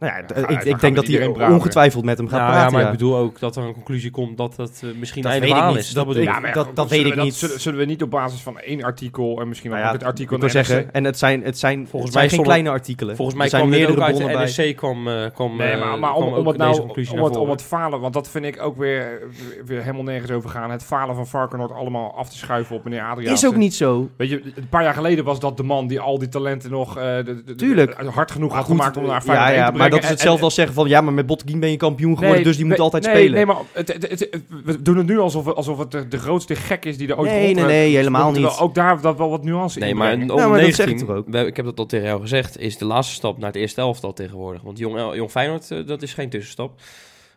[0.00, 2.66] Nou ja, ik, ik denk dat iedereen hij ongetwijfeld met hem gaat Nou, praten.
[2.66, 2.86] ja, maar ja.
[2.92, 5.56] ik bedoel ook dat er een conclusie komt dat het eh, misschien Dat einde weet
[5.56, 5.76] ik niet.
[5.76, 5.86] is.
[5.86, 6.22] Dat Dat bedoel.
[6.32, 7.34] Ja, maar dat- dat weet ik we niet.
[7.34, 10.04] Zullen, zullen we niet op basis van één artikel en misschien Nou ook ja, het
[10.04, 12.70] artikel ik wil zeggen, en het zijn, het zijn, Volgens het mij zijn geen kleine
[12.70, 13.16] artikelen.
[13.16, 14.52] Volgens er mij zijn meerdere uit de bronnen bij.
[14.66, 17.08] NRC kwam, eh, kwam, Nee, eh, maar, maar om, kwam om het nou, om het,
[17.18, 17.50] om voren.
[17.50, 19.22] het falen, want dat vind ik ook weer,
[19.66, 20.70] weer helemaal nergens over gaan.
[20.70, 23.32] Het falen van Varkenoord allemaal af te schuiven op meneer Adriaan.
[23.34, 24.08] Is ook niet zo.
[24.16, 26.98] Weet je, een paar jaar geleden was dat de man die al die talenten nog
[26.98, 27.18] eh,
[27.56, 27.94] Tuurlijk.
[27.94, 30.74] hard genoeg had gemaakt om naar Feyenoord te maar dat is hetzelfde en- als zeggen
[30.74, 30.88] van...
[30.88, 33.12] ja, maar met Botteguin ben je kampioen geworden, Nee, dus die moet nee, altijd nee,
[33.14, 33.32] spelen.
[33.34, 36.08] Nee, maar het, het, het- het- we doen het nu alsof, het- alsof het de,
[36.08, 38.56] de grootste gek is die er ooit Nee, nee, nee, helemaal niet.
[38.60, 40.98] Ook daar dat wel wat nuance Nee, in maar Ja, maar dat zeg 19, ik
[40.98, 41.24] toch ook?
[41.28, 43.80] we- ik heb dat al tegen jou gezegd, is de laatste stap naar het eerste
[43.80, 44.62] elftal tegenwoordig.
[44.62, 46.80] Want Jong, Jong Feyenoord, eh, dat is geen tussenstap.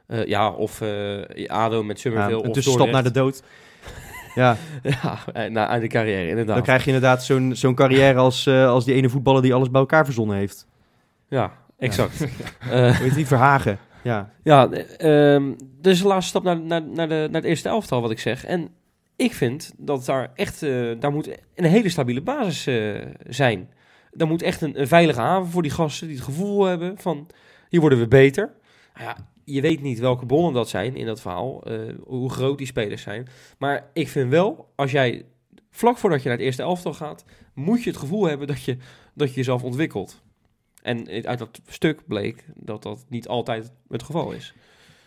[0.08, 3.44] Eh, ja, of eh, ADO met Ja, Summerville een of tussenstap naar de dood.
[4.36, 4.58] Ja,
[5.34, 6.56] Ja, na, aan de carrière, inderdaad.
[6.56, 9.80] dan krijg je inderdaad zo'n zo'n carrière als, als die ene voetballer die alles bij
[9.82, 10.68] elkaar verzonnen heeft.
[11.28, 11.52] Ja,
[11.82, 12.22] exact.
[12.72, 13.78] Eh, Weet je die Verhagen?
[14.04, 14.32] Ja.
[14.44, 18.02] Ja, eh, ehm, dus de laatste stap naar, naar, naar, de, naar het eerste elftal,
[18.02, 18.46] wat ik zeg.
[18.46, 18.70] En
[19.22, 23.70] ik vind dat daar echt, eh, daar moet een hele stabiele basis eh, zijn.
[24.12, 27.28] Daar moet echt een, een veilige haven voor die gasten die het gevoel hebben van,
[27.70, 28.52] hier worden we beter.
[28.94, 32.58] Nou ja, je weet niet welke bronnen dat zijn in dat verhaal, eh, hoe groot
[32.58, 33.28] die spelers zijn.
[33.58, 35.26] Maar ik vind wel, als jij
[35.70, 38.78] vlak voordat je naar het eerste elftal gaat, moet je het gevoel hebben dat je,
[39.14, 40.22] dat je jezelf ontwikkelt.
[40.82, 44.54] En uit dat stuk bleek dat dat niet altijd het geval is.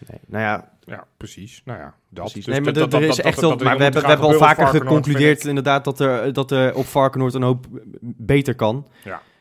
[0.09, 1.63] Nee, nou ja, Ja, precies.
[1.65, 2.25] Nou ja, dat.
[2.25, 2.45] precies.
[2.45, 3.51] Dus nee, maar dat- er- dat- er is dat- echt wel...
[3.57, 6.87] Maar we hebben, we hebben al vaker Varkenoord, geconcludeerd inderdaad dat er, dat er op
[6.87, 7.67] Varkenoord een hoop
[8.01, 8.87] beter kan.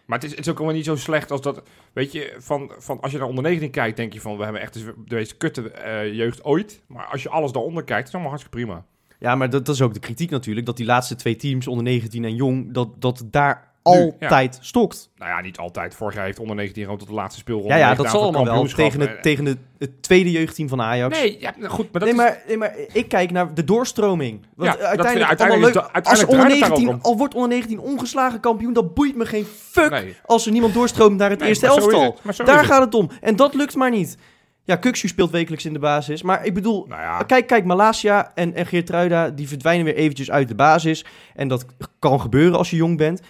[0.05, 1.61] Maar het is, het is ook allemaal niet zo slecht als dat...
[1.93, 4.37] Weet je, van, van, als je naar onder 19 kijkt, denk je van...
[4.37, 6.81] We hebben echt de meest kutte eh, jeugd ooit.
[6.87, 8.85] Maar als je alles daaronder kijkt, is het allemaal hartstikke prima.
[9.19, 10.65] Ja, maar dat, dat is ook de kritiek natuurlijk.
[10.65, 15.09] Dat die laatste twee teams, onder 19 en jong, dat, dat daar Altijd stokt.
[15.15, 15.95] Nou ja, niet altijd.
[15.95, 18.45] Vorig jaar heeft onder 19 gewoon tot de laatste speelronde Ja, ja, dat zal allemaal
[18.45, 18.65] wel.
[18.65, 21.19] Tegen, het, tegen het, het tweede jeugdteam van Ajax.
[21.19, 22.33] Nee, ja, nou goed, maar dat nee, is...
[22.33, 24.45] maar, nee, maar ik kijk naar de doorstroming.
[24.55, 25.73] Want Ja, uiteindelijk, allemaal uiteindelijk leuk.
[25.73, 27.11] da- Als uiteindelijk onder draait het 19, daar ook om.
[27.11, 30.15] al wordt onder 19 ongeslagen kampioen, dat boeit me geen fuck Nee.
[30.25, 32.17] als er niemand doorstroomt naar het Nee, eerste elftal.
[32.23, 32.45] het.
[32.45, 33.09] Daar gaat het om.
[33.21, 34.17] En dat lukt maar niet.
[34.65, 36.21] Ja, Kuxu speelt wekelijks in de basis.
[36.21, 40.31] Maar ik bedoel, Nou ja, Kijk, kijk, Malasia en, en Geertruida, die verdwijnen weer eventjes
[40.31, 41.05] uit de basis.
[41.35, 41.65] En dat
[41.99, 43.21] kan gebeuren als je jong bent.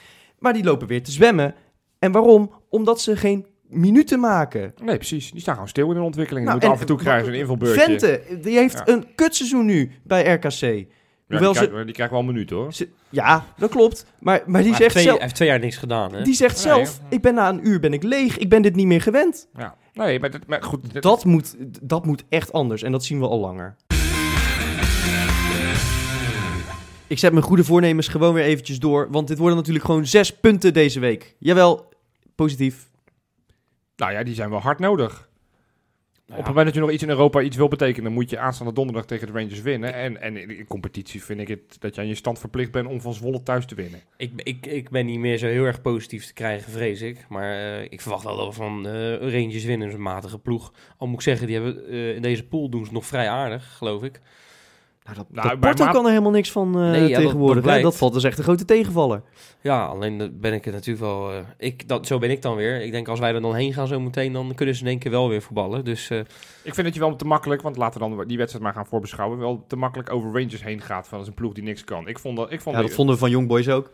[0.44, 1.54] Maar die lopen weer te zwemmen.
[2.00, 2.52] En waarom?
[2.70, 4.74] Omdat ze geen minuten maken.
[4.84, 5.32] nee, precies.
[5.32, 6.46] Die staan gewoon stil in de ontwikkeling.
[6.46, 7.82] Nou, die en- moeten af en toe krijgen ze een invalbeurtje.
[7.82, 8.88] Vente, die heeft Ja.
[8.94, 10.50] een kutseizoen nu bij RKC.
[11.28, 12.74] Ja, die, ze- krijgen, die krijgen wel een minuut hoor.
[12.74, 14.06] Ze- ja, dat klopt.
[14.20, 16.24] Maar, maar die zegt, twee, zelf, hij heeft twee jaar niks gedaan, hè?
[16.24, 18.38] die zegt Nee, zelf, ik ben na een uur ben ik leeg.
[18.38, 19.48] Ik ben dit niet meer gewend.
[19.58, 19.76] Ja.
[19.94, 20.94] Nee, maar, dat, maar goed.
[20.94, 22.84] dat- Dat moet, dat moet echt anders.
[22.84, 23.76] En dat zien we al langer.
[27.08, 29.08] Ik zet mijn goede voornemens gewoon weer eventjes door.
[29.12, 31.36] Want dit worden natuurlijk gewoon zes punten deze week.
[31.40, 31.90] Jawel,
[32.36, 32.90] positief.
[33.96, 35.32] Nou ja, die zijn wel hard nodig.
[36.26, 38.40] Nou Op het moment dat je nog iets in Europa iets wil betekenen, moet je
[38.40, 39.94] aanstaande donderdag tegen de Rangers winnen.
[39.94, 42.88] En, en in in competitie vind ik het dat je aan je stand verplicht bent
[42.88, 44.02] om van Zwolle thuis te winnen.
[44.18, 47.26] Ik, ik, ik ben niet meer zo heel erg positief te krijgen, vrees ik.
[47.30, 50.74] Maar eh, ik verwacht wel dat we van eh Rangers winnen, een matige ploeg.
[50.98, 53.78] Al moet ik zeggen, die hebben eh, in deze pool doen ze nog vrij aardig,
[53.78, 54.22] geloof ik.
[55.06, 57.82] Nou, dat, Nou, dat Porto kan er helemaal niks van eh, Nee, ja, dat- tegenwoordig.
[57.82, 59.22] dat valt dus echt een grote tegenvaller.
[59.62, 61.32] Ja, alleen ben ik het natuurlijk wel...
[61.32, 62.82] eh, ik, dat, zo ben ik dan weer.
[62.82, 65.00] Ik denk, als wij er dan heen gaan zo meteen, dan kunnen ze in één
[65.00, 65.86] keer wel weer voetballen.
[65.86, 66.20] Dus eh,
[66.64, 68.86] Ik vind dat je wel te makkelijk, want laten we dan die wedstrijd maar gaan
[68.88, 71.84] voorbeschouwen, wel te makkelijk over Rangers heen gaat van dat is een ploeg die niks
[71.84, 72.08] kan.
[72.08, 73.92] Ik vond dat, ik vond Ja, die- dat vonden we van Young Boys ook.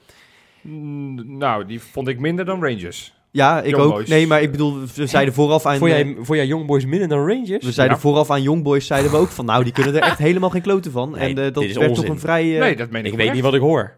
[0.62, 3.14] Mm, nou, die vond ik minder dan Rangers.
[3.32, 3.92] Ja, ik Young ook.
[3.92, 4.10] Boys.
[4.10, 5.78] Nee, maar ik bedoel, we zeiden vooraf aan...
[5.78, 7.66] voor, eh, jij, voor jij Young Boys minder dan Rangers?
[7.66, 8.02] we zeiden Ja.
[8.02, 9.46] vooraf aan Young Boys, zeiden we ook van...
[9.46, 11.12] Nou, die kunnen er echt helemaal geen kloten van.
[11.12, 12.06] Nee, en eh, dat dit is werd onzin.
[12.06, 12.54] toch een vrij...
[12.54, 13.34] eh, nee, dat meen ik ik weet oprecht.
[13.34, 13.96] niet wat ik hoor.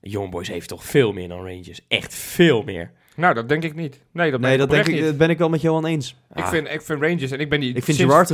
[0.00, 1.80] Young Boys heeft toch veel meer dan Rangers?
[1.88, 2.90] Echt veel meer.
[3.16, 4.00] Nou, dat denk ik niet.
[4.12, 5.16] Nee, dat, nee, meen dat, denk ik, niet.
[5.16, 6.16] ben ik wel met Johan eens.
[6.34, 6.48] Ik Ah.
[6.48, 7.74] vind, ik vind Rangers en ik ben die.
[7.74, 8.28] Ik vind Gerard,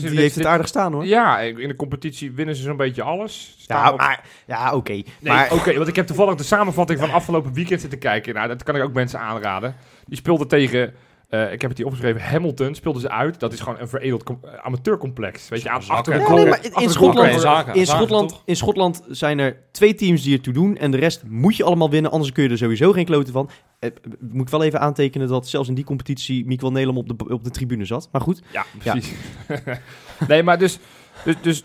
[0.00, 1.06] die heeft het aardig staan hoor.
[1.06, 3.54] Ja, in de competitie winnen ze zo'n beetje alles.
[3.58, 4.92] Staan Ja, op- maar, ja oké.
[4.92, 8.34] Nee, Maar oké, want ik heb toevallig de samenvatting van afgelopen weekend zitten kijken.
[8.34, 9.74] Nou, dat kan ik ook mensen aanraden.
[10.06, 10.94] Die speelde tegen,
[11.34, 13.40] eh, ik heb het hier opgeschreven, Hamilton speelden ze uit.
[13.40, 15.48] Dat is gewoon een veredeld eh, amateurcomplex.
[15.48, 17.32] Weet je, aan achter Ja, nee, maar in, Schotland,
[17.74, 20.76] in, Schotland, in Schotland zijn er twee teams die ertoe doen.
[20.76, 23.50] En de rest moet je allemaal winnen, anders kun je er sowieso geen kloten van.
[23.78, 27.28] Eh, moet ik wel even aantekenen dat zelfs in die competitie Mikael Nelom op de,
[27.28, 28.08] op de tribune zat.
[28.12, 29.12] Maar goed, Ja, precies.
[30.28, 30.78] nee, maar dus...
[31.24, 31.64] dus, dus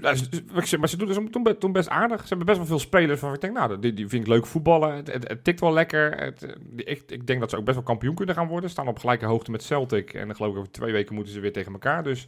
[0.00, 2.20] maar ze doen dus toen, be- toen best aardig.
[2.20, 4.46] Ze hebben best wel veel spelers waarvan ik denk, nou, die, die vind ik leuk
[4.46, 4.94] voetballen.
[4.96, 6.12] Het, het, het tikt wel lekker.
[6.16, 8.70] Het, eh, ik, ik denk dat ze ook best wel kampioen kunnen gaan worden.
[8.70, 10.14] Staan op gelijke hoogte met Celtic.
[10.14, 12.02] En dan geloof ik over twee weken moeten ze weer tegen elkaar.
[12.02, 12.26] Dus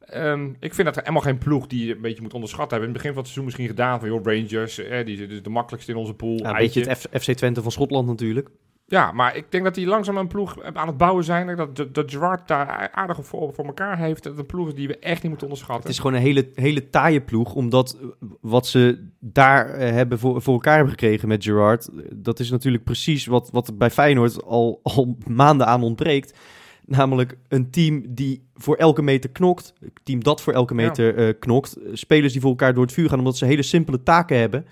[0.00, 2.88] ehm, ik vind dat er helemaal geen ploeg die je een beetje moet onderschatten hebben.
[2.88, 4.78] In het begin van het seizoen misschien gedaan van, joh, Rangers.
[4.78, 6.38] Eh, die is de makkelijkste in onze pool.
[6.38, 8.48] ja, een beetje het F- FC Twente van Schotland natuurlijk.
[8.90, 11.56] Ja, maar ik denk dat hij langzaam een ploeg aan het bouwen zijn.
[11.56, 14.22] Dat, dat, Gerard daar aardig voor, voor elkaar heeft.
[14.22, 15.84] Dat de ploeg is die we echt niet moeten onderschatten.
[15.86, 17.98] Het is gewoon een hele, hele taaie ploeg, omdat
[18.40, 22.84] wat ze daar eh, hebben voor, voor elkaar hebben gekregen met Gerard, dat is natuurlijk
[22.84, 26.38] precies wat, wat bij Feyenoord al, al maanden aan ontbreekt.
[26.84, 31.34] Namelijk een team die voor elke meter knokt, een team dat voor elke meter eh,
[31.38, 34.66] knokt, spelers die voor elkaar door het vuur gaan omdat ze hele simpele taken hebben.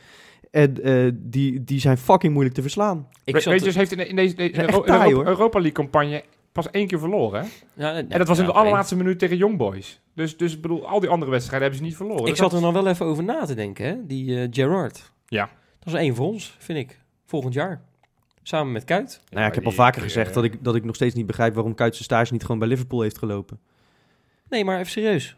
[0.57, 3.09] En eh, die, die zijn fucking moeilijk te verslaan.
[3.25, 6.71] Ik Rangers heeft in, in deze in de Echt Euro- taai, Europa, League campagne pas
[6.71, 7.41] één keer verloren.
[7.43, 7.49] Hè?
[7.75, 10.01] ja, En dat was in de allerlaatste minuut tegen Young Boys.
[10.15, 12.21] Dus, dus ik bedoel, al die andere wedstrijden hebben ze niet verloren.
[12.25, 14.07] Ik Dus zat dat- er dan wel even over na te denken, hè?
[14.07, 15.13] die eh, Gerard.
[15.29, 15.51] Ja.
[15.79, 17.01] Dat is één voor ons, vind ik.
[17.27, 17.83] Volgend jaar.
[18.43, 19.21] Samen met Kuit.
[19.31, 21.15] Nou ja, ik heb al vaker die, gezegd eh, dat ik, dat ik nog steeds
[21.15, 23.61] niet begrijp waarom Kuit zijn stage niet gewoon bij Liverpool heeft gelopen.
[24.49, 25.37] Nee, maar even serieus.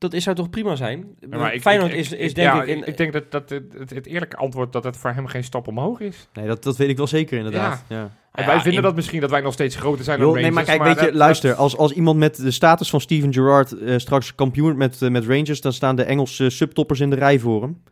[0.00, 1.06] Dat is, zou toch prima zijn?
[1.30, 2.68] Ja, maar ik- Feyenoord ik- is, ik- is denk ja, ik...
[2.68, 5.44] in- ik denk dat, dat het, het, het eerlijke antwoord dat het voor hem geen
[5.44, 6.28] stap omhoog is.
[6.32, 7.84] Nee, dat, dat weet ik wel zeker inderdaad.
[7.88, 8.10] Ja.
[8.32, 10.54] En wij vinden in- dat misschien dat wij nog steeds groter zijn dan nee, Rangers.
[10.54, 11.54] maar kijk, weet je, dat- luister.
[11.54, 15.26] Als, als iemand met de status van Steven Gerrard eh, straks kampioen met, eh, met
[15.26, 17.82] Rangers, dan staan de Engelse subtoppers in de rij voor hem.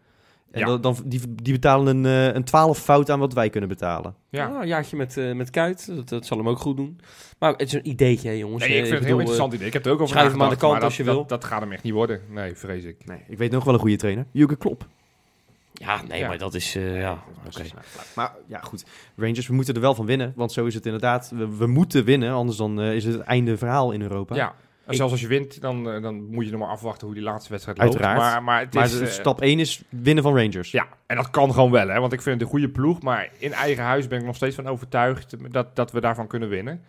[0.50, 0.66] En Ja.
[0.66, 4.14] dan, dan, die, die betalen een, eh, een 12 fout aan wat wij kunnen betalen.
[4.30, 4.48] ja.
[4.48, 5.86] Ja, een jaartje met, eh, met Kuit.
[5.96, 7.00] Dat, dat zal hem ook goed doen.
[7.38, 8.62] Maar het is een ideetje, hè, jongens.
[8.62, 9.66] Nee, Eh, ik vind het een heel interessant idee.
[9.66, 11.20] Ik heb er ook over schrijf hem aan de kant maar als je dat, wil.
[11.26, 12.20] Dat, dat gaat hem echt niet worden.
[12.30, 12.96] Nee, vrees ik.
[13.06, 14.26] Nee, ik weet nog wel een goede trainer.
[14.30, 14.82] Jurgen Klopp.
[14.82, 16.28] eh, Ja, nee, Ja.
[16.28, 16.74] maar dat is...
[16.76, 17.62] eh, ja, oké.
[18.14, 18.84] Maar ja, goed.
[19.16, 20.32] Rangers, we moeten er wel van winnen.
[20.36, 21.32] Want zo is het inderdaad.
[21.34, 24.34] We, we moeten winnen, anders dan is het het einde verhaal in Europa.
[24.34, 24.54] Ja.
[24.88, 27.16] En Ik- zelfs als je wint, dan, eh, dan moet je nog maar afwachten hoe
[27.16, 27.90] die laatste wedstrijd loopt.
[27.90, 28.18] Uiteraard.
[28.18, 30.70] Maar, maar, het maar is, eh, stap 1 is winnen van Rangers.
[30.70, 32.00] Ja, en dat kan gewoon wel, hè.
[32.00, 33.02] Want ik vind het een goede ploeg.
[33.02, 36.48] Maar in eigen huis ben ik nog steeds van overtuigd dat, dat we daarvan kunnen
[36.48, 36.82] winnen.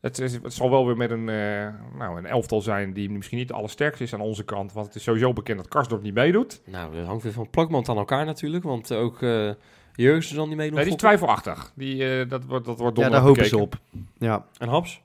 [0.00, 1.68] Het, is, het zal wel weer met een, eh,
[1.98, 4.72] nou, een elftal zijn die misschien niet de allersterkste is aan onze kant.
[4.72, 6.60] Want het is sowieso bekend dat Karsdorp niet meedoet.
[6.64, 8.64] Nou, dat hangt weer van plakband aan elkaar natuurlijk.
[8.64, 9.50] Want ook eh
[9.94, 10.74] Jurgensen zal niet meedoen.
[10.74, 11.72] Nee, die is twijfelachtig.
[11.74, 13.78] Die, eh, dat wordt, dat wordt Ja, donderdag daar hopen ze bekeken.
[13.98, 14.02] op.
[14.18, 14.46] Ja.
[14.58, 15.02] En Haps?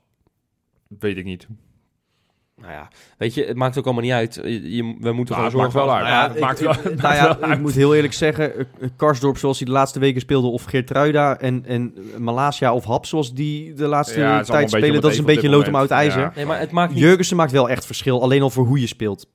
[0.87, 1.47] Weet ik niet.
[2.61, 2.87] Nou ja,
[3.17, 4.35] weet je, het maakt ook allemaal niet uit.
[4.43, 5.89] Je, je- we moeten Nou, gewoon zorgen...
[5.89, 6.05] wel uit.
[6.05, 7.59] voor- Ja, ik, maakt wel- nou maakt ja, wel ik uit.
[7.61, 11.65] moet heel eerlijk zeggen, eh, Karsdorp zoals hij de laatste weken speelde, of Geertruida en,
[11.65, 15.49] en Malasia of Hap zoals die de laatste Ja, tijd spelen, dat is een beetje
[15.49, 15.91] lood om moment.
[15.91, 16.31] ijzer.
[16.35, 16.99] Nee, maar het maakt niet...
[17.03, 19.27] Jurgensen maakt wel echt verschil, alleen al voor hoe je speelt.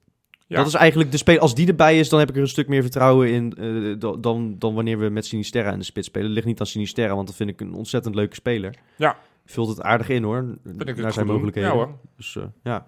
[0.49, 1.41] Dat is eigenlijk de speler.
[1.41, 4.17] Als die erbij is, dan heb ik er een stuk meer vertrouwen in eh, da-
[4.21, 6.31] dan, dan wanneer we met Sinisterra in de spits spelen.
[6.31, 8.75] Ligt niet aan Sinisterra, want dat vind ik een ontzettend leuke speler.
[8.97, 9.17] Ja.
[9.47, 10.45] Vult het aardig in hoor,
[10.97, 11.71] naar zijn mogelijkheden.
[11.71, 11.89] Ja hoor.
[12.17, 12.87] Dus, eh, ja.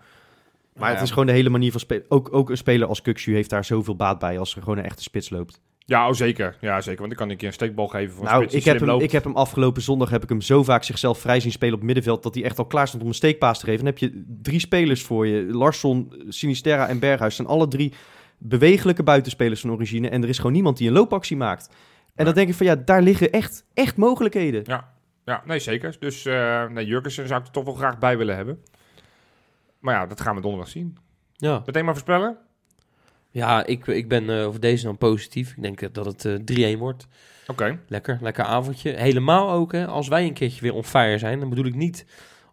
[0.79, 1.05] Maar het Ja.
[1.05, 2.05] is gewoon de hele manier van spelen.
[2.09, 4.85] Ook, ook een speler als Kukshu heeft daar zoveel baat bij als er gewoon een
[4.85, 5.61] echte spits loopt.
[5.79, 6.57] Ja, oh, zeker.
[6.61, 7.01] Ja, zeker.
[7.01, 9.03] Want ik kan een keer een steekbal geven voor een nou, ik heb, hem, loopt.
[9.03, 11.79] ik heb hem afgelopen zondag heb ik hem zo vaak zichzelf vrij zien spelen op
[11.81, 13.85] het middenveld dat hij echt al klaar stond om een steekpaas te geven.
[13.85, 15.43] Dan heb je drie spelers voor je.
[15.53, 17.93] Larsson, Sinisterra en Berghuis zijn alle drie
[18.39, 20.09] bewegelijke buitenspelers van origine.
[20.09, 21.67] En er is gewoon niemand die een loopactie maakt.
[21.69, 21.75] En
[22.15, 22.25] Ja.
[22.25, 24.63] dan denk ik van ja, daar liggen echt, echt mogelijkheden.
[25.25, 25.97] Ja, nee, zeker.
[25.99, 28.59] Dus eh nee, Jurgensen zou ik er toch wel graag bij willen hebben.
[29.79, 30.97] Maar ja, dat gaan we donderdag zien.
[31.37, 32.37] Ja, Meteen maar voorspellen?
[33.31, 35.55] ja ik, ik ben eh, over deze dan positief.
[35.57, 37.07] Ik denk dat het eh 3-1 wordt.
[37.47, 37.79] Oké.
[37.89, 38.91] Lekker, lekker avondje.
[38.91, 41.41] Helemaal ook, hè, als wij een keertje weer on fire zijn.
[41.41, 42.07] Dan bedoel ik niet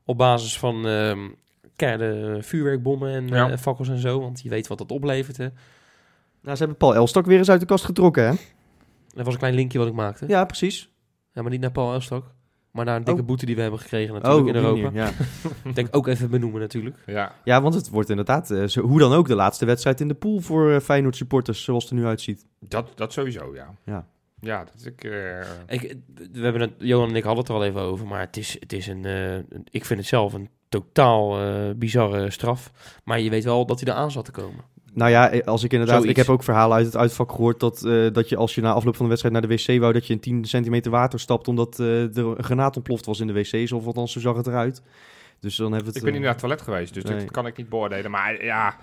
[0.06, 1.20] op basis van ehm
[1.76, 3.50] keiharde vuurwerkbommen en Ja.
[3.50, 4.20] eh, fakkels en zo.
[4.22, 5.48] Want je weet wat dat oplevert, hè.
[6.42, 8.34] Nou, ze hebben Paul Elstak weer eens uit de kast getrokken, hè?
[9.16, 10.28] Dat was een klein linkje wat ik maakte.
[10.28, 10.90] Ja, Ja, precies.
[11.34, 12.32] maar niet naar Paul Elstak.
[12.76, 13.28] Maar naar een dikke Oh.
[13.28, 14.84] boete die we hebben gekregen natuurlijk in op die Europa.
[14.84, 15.14] manier,
[15.64, 15.70] ja.
[15.70, 16.96] Ik denk ook even benoemen natuurlijk.
[17.06, 17.36] Ja.
[17.44, 20.14] ja, want het wordt inderdaad, eh, zo, hoe dan ook, de laatste wedstrijd in de
[20.14, 22.46] pool voor eh, Feyenoord supporters, zoals het er nu uitziet.
[22.60, 23.74] Dat, dat sowieso, ja.
[23.84, 24.08] Ja.
[24.40, 25.04] Ja, dat is ik...
[25.04, 25.96] eh, Ik,
[26.32, 28.58] we hebben het, Johan en ik hadden het er al even over, maar het is,
[28.60, 32.72] het is een, eh, een- ik vind het zelf een totaal eh, bizarre straf.
[33.04, 34.64] Maar je weet wel dat hij eraan zat te komen.
[34.96, 36.20] Nou ja, eh, als ik inderdaad, Zoiets.
[36.20, 38.74] ik heb ook verhalen uit het uitvak gehoord dat, eh, dat je als je na
[38.74, 41.48] afloop van de wedstrijd naar de wc wou, dat je in 10 centimeter water stapt
[41.48, 44.48] omdat eh, er een granaat ontploft was in de wc's, of althans zo zag het
[44.48, 44.82] eruit.
[45.40, 45.98] Dus dan hebben we het...
[45.98, 47.18] ik ben niet naar het toilet geweest, dus nee.
[47.20, 48.12] dat kan ik niet beoordelen.
[48.12, 48.76] Maar ja,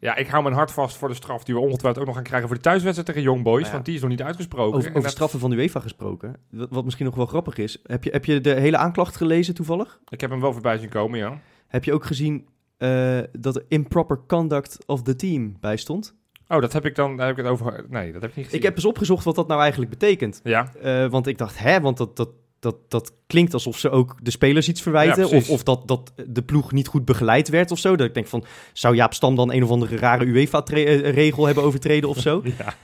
[0.00, 2.24] ja, ik hou mijn hart vast voor de straf die we ongetwijfeld ook nog gaan
[2.24, 3.66] krijgen voor de thuiswedstrijd tegen Young Boys.
[3.66, 3.72] Ja.
[3.72, 4.76] Want die is nog niet uitgesproken.
[4.76, 7.56] over, En over dat- straffen van de UEFA gesproken, wat, wat misschien nog wel grappig
[7.56, 7.80] is.
[7.82, 10.00] Heb je, heb je de hele aanklacht gelezen toevallig?
[10.08, 11.40] Ik heb hem wel voorbij zien komen, ja.
[11.66, 12.46] Heb je ook gezien
[12.78, 16.14] eh, dat er improper conduct of the team bij stond?
[16.48, 17.16] Oh, dat heb ik dan...
[17.16, 17.84] Daar heb ik het over...
[17.88, 18.60] Nee, dat heb ik niet gezien.
[18.60, 20.40] Ik heb eens opgezocht wat dat nou eigenlijk betekent.
[20.44, 22.28] Ja, Eh, want ik dacht, hè, want dat, dat,
[22.60, 25.28] dat, dat klinkt alsof ze ook de spelers iets verwijten.
[25.28, 27.96] Ja, of of dat, dat de ploeg niet goed begeleid werd of zo.
[27.96, 32.08] Dat ik denk van, zou Jaap Stam dan een of andere rare UEFA-regel hebben overtreden
[32.08, 32.42] of zo?
[32.58, 32.74] ja.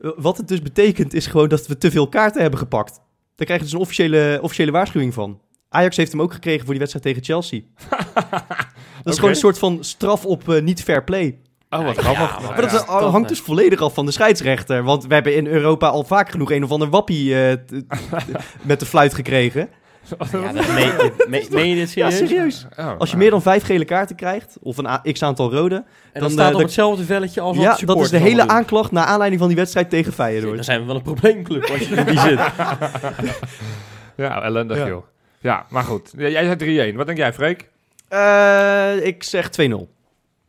[0.00, 3.00] Eh, wat het dus betekent is gewoon dat we te veel kaarten hebben gepakt.
[3.34, 5.40] Daar krijg je dus een officiële, officiële waarschuwing van.
[5.74, 7.60] Ajax heeft hem ook gekregen voor die wedstrijd tegen Chelsea.
[9.02, 11.38] Dat is gewoon een soort van straf op eh, niet fair play.
[11.70, 12.38] Oh, wat Ja, grappig.
[12.40, 14.82] maar Maar dat ja, is- dat, hangt dus volledig af van de scheidsrechter.
[14.82, 17.56] Want we hebben in Europa al vaak genoeg een of ander wappie eh,
[18.62, 19.68] met de fluit gekregen.
[20.32, 22.28] Ja, dat meen, je- meen, meen je dit Ja, serieus?
[22.28, 22.66] serieus.
[22.76, 25.74] Oh, Als je meer dan vijf gele kaarten krijgt, of een x-aantal rode...
[25.74, 28.10] En dan, Dan, staat eh, op de- hetzelfde velletje als wat ja, de dat is
[28.10, 28.50] de hele doen.
[28.50, 30.64] aanklacht naar aanleiding van die wedstrijd tegen Dan Feyenoord.
[30.64, 32.38] zijn we wel een probleemclub als je in die zit.
[34.16, 34.86] Ja, ellendig Ja.
[34.86, 35.04] joh.
[35.44, 36.12] Ja, maar goed.
[36.16, 36.96] Jij zei 3-1.
[36.96, 37.70] Wat denk jij, Freek?
[38.08, 39.50] Eh, ik zeg 2-0.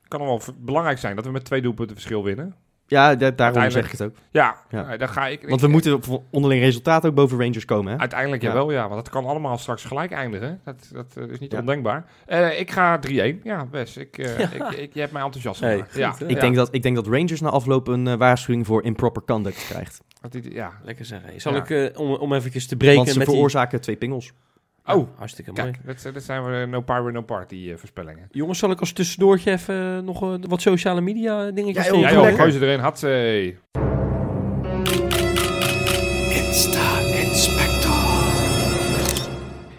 [0.08, 2.56] Kan nog wel belangrijk zijn dat we met twee doelpunten verschil winnen.
[2.88, 4.16] Ja, da- daarom zeg ik het ook.
[4.32, 4.88] Ja, Ja.
[4.92, 5.48] eh, dan ga ik...
[5.50, 8.00] Want we moeten op onderling resultaat ook boven Rangers komen, hè?
[8.00, 8.48] Uiteindelijk Ja.
[8.48, 8.88] jawel, ja.
[8.88, 10.60] Want het kan allemaal straks gelijk eindigen.
[10.64, 11.60] Dat, dat eh, is niet Ja.
[11.60, 12.06] ondenkbaar.
[12.26, 13.42] Eh, ik ga 3-1.
[13.44, 13.98] Ja, best.
[13.98, 14.52] Ik, eh, Ja.
[14.52, 15.92] ik, ik, je hebt mij enthousiast Hey, gemaakt.
[15.92, 16.14] goed, ja.
[16.28, 16.40] Ik, ja.
[16.42, 20.02] denk dat, ik denk dat Rangers na afloop een waarschuwing voor improper conduct krijgt.
[20.22, 20.72] Dat die- ja.
[20.84, 21.42] Lekker zeggen.
[21.42, 21.66] Zal Ja.
[21.70, 23.36] ik, om, om eventjes te breken Want ze met die...
[23.36, 24.32] veroorzaken twee pingels.
[24.86, 25.72] Ja, Oh, hartstikke mooi.
[25.72, 28.28] Kijk, dat, dat zijn we no power, no party eh, voorspellingen.
[28.32, 32.22] Jongens, zal ik als tussendoortje even nog eh, wat sociale media dingetjes Ja, joh, joh,
[32.24, 32.52] lekker.
[32.52, 32.80] ze erin.
[32.80, 33.56] Had ze.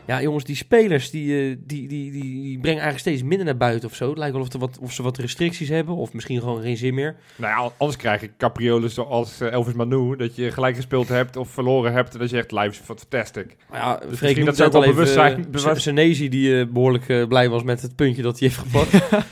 [0.06, 3.56] Ja, jongens, die spelers die, eh, die, die, die, die brengen eigenlijk steeds minder naar
[3.56, 4.08] buiten of zo.
[4.08, 6.76] Het lijkt wel of, er wat, of ze wat restricties hebben of misschien gewoon geen
[6.76, 7.16] zin meer.
[7.36, 10.16] Nou ja, anders krijg ik capriolen zoals eh, Elvis Manu.
[10.16, 12.12] Dat je gelijk gespeeld hebt of verloren hebt.
[12.12, 13.56] En dan zegt live is fantastic.
[13.70, 17.08] Maar ja, Dus misschien dat ze ook wel bewust zijn- eh, Senesi die eh, behoorlijk
[17.08, 19.24] eh, blij was met het puntje dat hij heeft gepakt.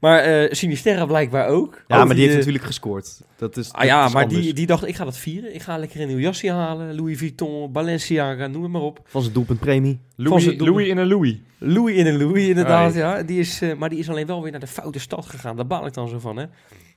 [0.00, 1.82] Maar eh Sinisterra blijkbaar ook.
[1.86, 3.20] Ja, maar die heeft natuurlijk gescoord.
[3.36, 4.42] Dat is, Ah dat ja, is maar anders.
[4.42, 5.54] die, die dacht, ik ga dat vieren.
[5.54, 6.94] Ik ga lekker een nieuw jasje halen.
[6.94, 9.00] Louis Vuitton, Balenciaga, noem het maar op.
[9.04, 10.00] Van zijn doelpuntpremie.
[10.16, 11.38] Louis, Louis in een Louis.
[11.58, 13.22] Louis in een Louis, inderdaad, ja.
[13.22, 15.56] Die is, eh, maar die is alleen wel weer naar de foute stad gegaan.
[15.56, 16.44] Daar baal ik dan zo van, hè.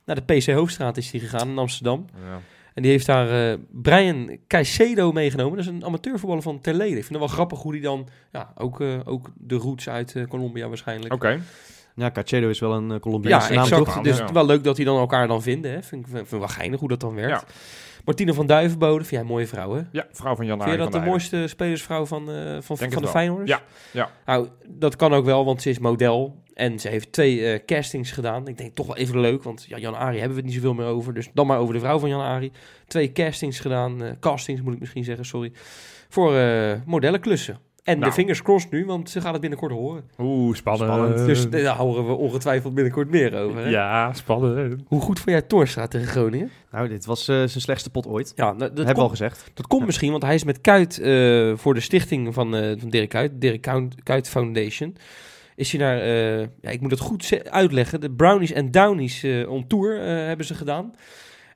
[0.04, 2.06] Naar de PC Hoofdstraat is die gegaan in Amsterdam.
[2.14, 2.40] Ja.
[2.74, 5.56] En die heeft daar eh, Brian Caicedo meegenomen.
[5.56, 6.96] Dat is een amateurvoetballer van Terlede.
[6.96, 8.08] Ik vind het wel grappig hoe die dan...
[8.32, 11.12] Ja, ook, eh, ook de roots uit Colombia waarschijnlijk.
[11.12, 11.40] Oké.
[12.00, 13.84] Ja, Cachedo is wel een uh, Ja, Colombiaanse naam, exact.
[13.84, 14.00] toch?
[14.00, 14.32] Dus Ja.
[14.32, 15.70] wel leuk dat die dan elkaar dan vinden.
[15.72, 15.82] Hè.
[15.82, 17.40] Vind, ik, vind ik wel geinig hoe dat dan werkt.
[17.40, 17.46] Ja.
[18.04, 19.82] Martine van Duivenbode, vind jij een mooie vrouw, hè?
[19.92, 22.80] Ja, vrouw van Jan Vind je dat de mooiste spelersvrouw van, eh, van, Denk van
[22.82, 23.10] het de wel.
[23.10, 23.50] Feyenoorders?
[23.50, 24.10] Ja, ja.
[24.26, 26.42] Nou, dat kan ook wel, want ze is model.
[26.54, 28.48] En ze heeft twee eh, castings gedaan.
[28.48, 30.74] Ik denk toch wel even leuk, want ja, Jan Ari hebben we het niet zoveel
[30.74, 31.14] meer over.
[31.14, 32.52] Dus dan maar over de vrouw van Jan Ari.
[32.86, 35.52] Twee castings gedaan, eh, castings moet ik misschien zeggen, sorry.
[36.08, 37.58] Voor eh modellenklussen.
[37.90, 38.10] En Nou.
[38.10, 40.02] de fingers crossed nu, want ze gaat het binnenkort horen.
[40.18, 40.90] Oeh, spannend.
[40.92, 41.26] Spannend.
[41.26, 43.60] Dus daar horen we ongetwijfeld binnenkort meer over.
[43.62, 43.68] Hè?
[43.68, 44.82] Ja, spannend.
[44.86, 46.50] Hoe goed vond jij Torstra tegen Groningen?
[46.70, 48.32] Nou, dit was eh, zijn slechtste pot ooit.
[48.36, 49.50] Ja, nou, dat, Hebben we al komt, gezegd.
[49.54, 52.88] dat komt misschien, want hij is met Kuit eh, voor de stichting van, eh van
[52.90, 53.68] Dirk Kuit, Dirk
[54.02, 54.96] Kuit- Foundation.
[55.56, 59.50] Is hij naar, eh, ja, ik moet het goed uitleggen, de Brownies en Downies eh
[59.50, 60.94] on tour eh, hebben ze gedaan.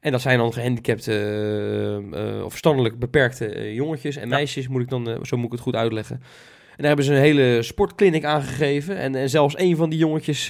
[0.05, 4.83] En dat zijn dan gehandicapte eh, eh, of verstandelijk beperkte eh, jongetjes en meisjes, moet
[4.83, 6.17] ik dan, zo moet ik het goed uitleggen.
[6.17, 8.97] En daar hebben ze een hele sportclinic aangegeven.
[8.97, 10.49] En, en zelfs een van die jongetjes,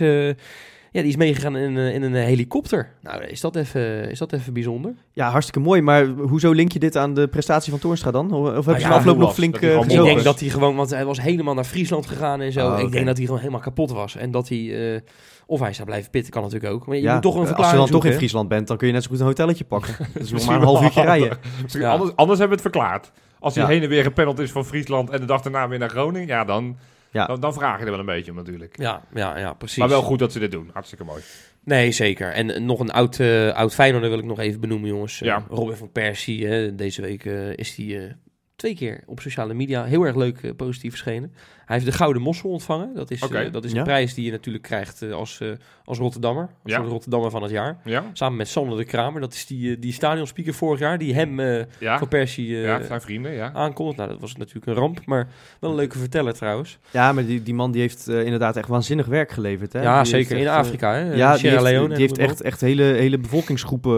[0.95, 2.89] ja, die is meegegaan in, een- in een helikopter.
[3.03, 4.95] Nou, is dat even, is dat even bijzonder?
[5.13, 5.81] Ja, hartstikke mooi.
[5.83, 8.33] Maar hoezo link je dit aan de prestatie van Toornstra dan?
[8.33, 10.49] Of, heb je ja, na afloop nog was flink eh, gewoon Ik denk dat hij
[10.49, 12.73] gewoon, want hij was helemaal naar Friesland gegaan en zo.
[12.73, 14.17] Oh, Ik denk dat hij gewoon helemaal kapot was.
[14.17, 15.01] En dat hij, eh,
[15.47, 16.87] of hij zou blijven pitten, kan natuurlijk ook.
[16.87, 18.17] Maar je Ja, moet toch een als je verklaring dan toch in?
[18.17, 19.95] Friesland bent, dan kun je net zo goed een hotelletje pakken.
[19.99, 21.39] Dat is nog Misschien maar een half uurtje rijden.
[21.69, 21.91] Ja.
[21.91, 23.13] anders, anders hebben we het verklaard.
[23.39, 23.71] Als hij Ja.
[23.71, 26.45] heen en weer gependeld is van Friesland en de dag daarna weer naar Groningen, ja,
[26.45, 26.77] dan,
[27.15, 27.27] Ja.
[27.27, 28.79] dan, dan vraag je er wel een beetje om natuurlijk.
[28.79, 29.79] Ja, ja, ja, precies.
[29.79, 30.71] Maar wel goed dat ze dit doen.
[30.73, 31.23] Hartstikke mooi.
[31.65, 32.33] Nee, zeker.
[32.33, 35.21] En eh, nog een oud, eh oud Feyenoorder wil ik nog even benoemen, jongens.
[35.21, 35.45] Eh, Ja.
[35.49, 38.17] Robin van Persie, hè, deze week is hij
[38.57, 41.35] twee keer op sociale media heel erg leuk positief verschenen.
[41.67, 42.95] Hij heeft de Gouden Mossel ontvangen.
[42.95, 43.39] Dat is, Oké.
[43.39, 43.79] eh, dat is Ja.
[43.79, 45.49] een prijs die je natuurlijk krijgt eh, als, eh,
[45.85, 46.43] als Rotterdammer.
[46.43, 46.77] Als Ja.
[46.79, 47.77] soort Rotterdammer van het jaar.
[47.85, 48.05] Ja?
[48.13, 49.21] Samen met Sander de Kramer.
[49.21, 50.99] Dat is die, die stadionspeaker vorig jaar.
[50.99, 51.99] Die hem eh, Ja?
[51.99, 53.51] van Persie eh, ja, zijn vrienden, ja.
[53.53, 53.97] aankondigt.
[53.99, 55.01] Nou, dat was natuurlijk een ramp.
[55.07, 55.29] Maar
[55.61, 56.79] wel een leuke verteller trouwens.
[56.91, 59.73] Ja, maar die, die man die heeft eh, inderdaad echt waanzinnig werk geleverd.
[59.73, 59.83] Hè?
[59.83, 60.37] ja, Die zeker.
[60.37, 61.15] In echt, Afrika, hè.
[61.15, 61.89] Ja, die Sierra heeft, Leone.
[61.95, 63.93] die heeft echt, echt hele, hele bevolkingsgroepen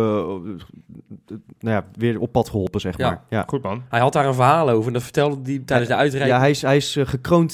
[1.61, 3.09] nou ja, weer op pad geholpen, zeg Ja.
[3.09, 3.23] maar.
[3.29, 3.45] Ja.
[3.47, 3.83] Goed man.
[3.89, 6.35] Hij had daar een verhaal over en dat vertelde hij tijdens de uitreiking.
[6.35, 7.07] Ja, hij is, hij is eh,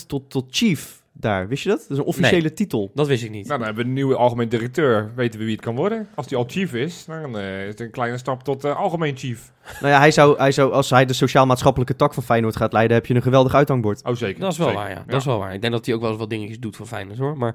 [0.06, 1.48] tot, tot chief daar.
[1.48, 1.78] Wist je dat?
[1.78, 2.90] Dat is een officiële titel.
[2.94, 3.46] Dat wist ik niet.
[3.46, 5.12] Nou, dan hebben we een nieuwe algemeen directeur.
[5.14, 6.08] Weten we wie het kan worden?
[6.14, 9.16] Als die al chief is, dan eh, is het een kleine stap tot eh, algemeen
[9.16, 9.52] chief.
[9.80, 12.96] Nou ja, hij zou, hij zou, als hij de sociaal-maatschappelijke tak van Feyenoord gaat leiden,
[12.96, 14.04] heb je een geweldig uithangbord.
[14.04, 14.40] Oh, zeker.
[14.40, 14.82] Dat is wel Zeker.
[14.82, 15.04] waar, ja.
[15.06, 15.54] Dat is wel waar.
[15.54, 17.36] Ik denk dat hij ook wel eens wat dingetjes doet van Feyenoord, hoor.
[17.36, 17.54] Maar,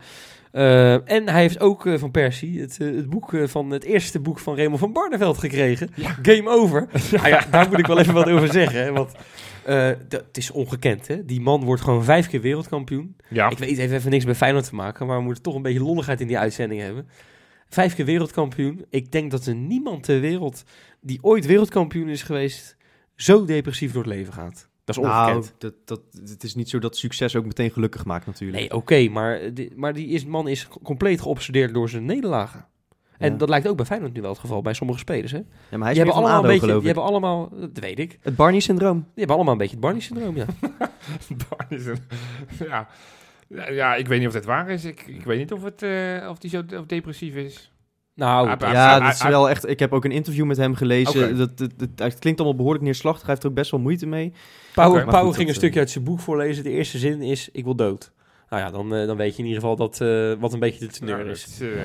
[0.52, 4.56] eh, en hij heeft ook van Persie het, het boek van het eerste boek van
[4.56, 5.90] Raymond van Barneveld gekregen.
[6.22, 6.88] Game Over.
[7.28, 8.84] Ja, daar moet ik wel even wat over zeggen.
[8.84, 9.12] Hè, want
[9.68, 11.26] eh, dat- het is ongekend, hè.
[11.26, 13.16] Die man wordt gewoon vijf keer wereldkampioen.
[13.30, 13.50] Ja.
[13.50, 15.62] Ik weet, het heeft even niks met Feyenoord te maken, maar we moeten toch een
[15.62, 17.08] beetje lolligheid in die uitzending hebben.
[17.70, 18.86] Vijf keer wereldkampioen.
[18.90, 20.64] Ik denk dat er niemand ter wereld
[21.02, 22.78] die ooit wereldkampioen is geweest,
[23.16, 24.70] zo depressief door het leven gaat.
[24.86, 25.56] Dat is Nou, ongekend.
[25.58, 28.60] dat, dat, het is niet zo dat succes ook meteen gelukkig maakt natuurlijk.
[28.60, 32.66] Nee, oké, maar, die, maar die is, man is compleet geobsedeerd door zijn nederlagen.
[33.18, 33.38] En Ja.
[33.38, 35.32] dat lijkt ook bij Feyenoord nu wel het geval, bij sommige spelers.
[35.32, 35.38] Hè?
[35.38, 37.50] Ja, maar hij is die meer hebben van allemaal ADO, een beetje, die hebben allemaal,
[37.60, 39.06] dat weet ik, die Het Barney-syndroom.
[39.16, 40.46] hebben allemaal een beetje het Barney-syndroom, ja.
[41.50, 41.98] Barney is een-
[42.68, 42.88] ja.
[43.50, 44.86] Ja, ja, ik weet niet of dit waar is.
[44.86, 47.72] Ik, ik weet niet of, het, eh, of die zo of depressief is.
[48.14, 49.68] Nou, Ah, dat- ah, Ja, hij- dat is wel echt...
[49.70, 51.38] Ik heb ook een interview met hem gelezen.
[51.38, 53.22] Dat, dat, dat- het klinkt allemaal behoorlijk neerslachtig.
[53.22, 54.34] Hij heeft er ook best wel moeite mee.
[54.74, 56.64] Pauw, goed, ging een dat, stukje eh, uit zijn boek voorlezen.
[56.64, 58.12] De eerste zin is, ik wil dood.
[58.50, 60.80] Nou ja, dan, eh, dan weet je in ieder geval dat, eh, wat een beetje
[60.86, 61.44] de teneur Nou, is.
[61.44, 61.76] het, eh, Nou,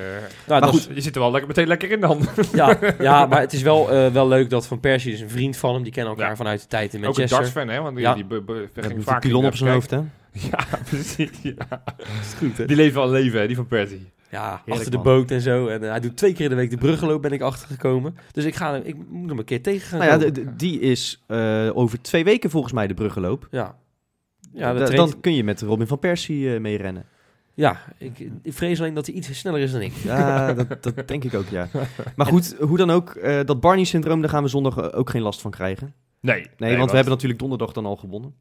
[0.49, 2.21] Maar dat goed, je zit er wel lekker, meteen lekker in dan.
[2.53, 5.57] ja, ja, maar het is wel, eh, wel leuk dat Van Persie is een vriend
[5.57, 5.83] van hem.
[5.83, 6.37] Die kennen elkaar Ja.
[6.37, 7.39] vanuit de tijd in Ook een Manchester.
[7.39, 7.81] dartsfan, hè?
[7.81, 8.15] Want die, Ja.
[8.15, 10.01] die be- be- Hij ging vaak een pilon op zijn hoofd, hè?
[10.51, 10.59] Ja,
[10.89, 11.31] precies.
[11.43, 11.83] Ja.
[12.21, 12.65] is goed, hè?
[12.65, 14.11] Die leven al leven, hè, die van Persie.
[14.31, 15.05] Ja, achter de man.
[15.07, 15.67] boot en zo.
[15.67, 18.17] En hij doet twee keer in de week de bruggenloop, ben ik achtergekomen.
[18.33, 20.35] Dus ik, ga, hem- ik moet hem een keer tegen gaan Nou ja, komen.
[20.35, 23.47] de- de- die is eh, over twee weken volgens mij de bruggenloop.
[23.51, 23.81] ja.
[24.55, 27.05] Ja, Da- dan kun je met Robin van Persie eh mee rennen.
[27.55, 29.93] ja ik, ik vrees alleen dat hij iets sneller is dan ik.
[29.93, 31.69] Ja, dat, dat denk ik ook, ja.
[32.17, 35.23] Maar goed, hoe dan ook, eh, dat Barney-syndroom, daar gaan we zondag eh, ook geen
[35.23, 35.95] last van krijgen.
[36.21, 36.47] Nee.
[36.57, 38.35] Nee, want we hebben natuurlijk donderdag dan al gewonnen.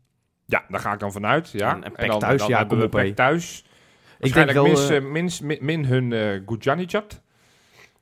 [0.45, 1.49] Ja, daar ga ik dan vanuit.
[1.51, 1.73] Ja.
[1.95, 3.65] En- dan, thuis, dan ja, hebben kom we op, thuis.
[4.19, 4.89] Ik denk wel...
[4.91, 7.21] Eh, min, min, hun uh, Gudjanichat.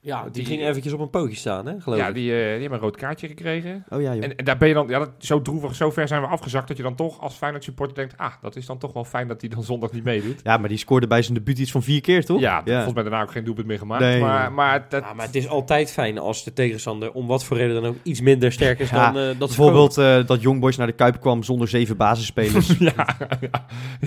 [0.02, 2.14] Ja, die, Die- ging eventjes op een pootje staan, hè, geloof Ja, ik.
[2.14, 3.86] die, eh, die hebben een rood kaartje gekregen.
[3.90, 4.24] oh ja, joh.
[4.24, 6.68] En, en daar ben je dan, ja, dat, zo droevig, zo ver zijn we afgezakt
[6.68, 9.28] dat je dan toch als Feyenoord supporter denkt, ah, dat is dan toch wel fijn
[9.28, 10.40] dat hij dan zondag niet meedoet.
[10.44, 12.40] Ja, maar die scoorde bij zijn debuut iets van vier keer, toch?
[12.40, 14.02] Ja, volgens mij daarna ook geen doelpunt meer gemaakt.
[14.02, 14.22] Nee.
[14.22, 17.58] maar, maar dat, Ja, maar het is altijd fijn als de tegenstander om wat voor
[17.58, 20.42] reden dan ook iets minder sterk is Ja, dan eh, dat ze Bijvoorbeeld eh, dat
[20.42, 22.68] Young Boys naar de Kuip kwam zonder zeven basisspelers.
[22.80, 22.94] ja,
[23.42, 23.50] ja,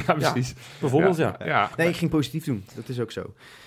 [0.07, 0.55] ja, precies.
[0.81, 1.37] Bijvoorbeeld, ja.
[1.45, 1.71] ja.
[1.77, 2.65] nee, ik ging positief doen.
[2.75, 3.23] Dat is ook zo.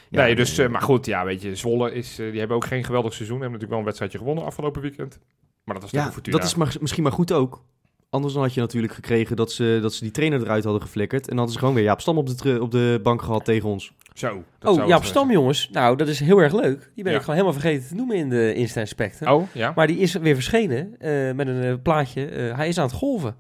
[0.10, 2.84] Nee, dus, eh, maar goed, ja, weet je, Zwolle is, eh, die hebben ook geen
[2.84, 3.42] geweldig seizoen.
[3.42, 5.20] Hebben natuurlijk wel een wedstrijdje gewonnen afgelopen weekend.
[5.64, 6.38] Maar dat was Ja, Fortuna.
[6.38, 7.64] dat is maar, misschien maar goed ook.
[8.10, 11.22] Anders dan had je natuurlijk gekregen dat ze, dat ze die trainer eruit hadden geflikkerd.
[11.22, 13.70] En dan hadden ze gewoon weer Jaap Stam op de, op de bank gehad tegen
[13.70, 13.94] ons.
[14.14, 14.44] Zo.
[14.60, 15.70] dat Oh, zou ja, het, op Stam, jongens.
[15.72, 16.92] Nou, dat is heel erg leuk.
[16.96, 17.18] Die ben Ja.
[17.18, 19.28] ik gewoon helemaal vergeten te noemen in de Insta-inspector.
[19.28, 19.72] eh, Oh, ja.
[19.76, 22.26] Maar die is weer verschenen eh, met een eh, plaatje.
[22.26, 23.36] Eh, hij is aan het golven.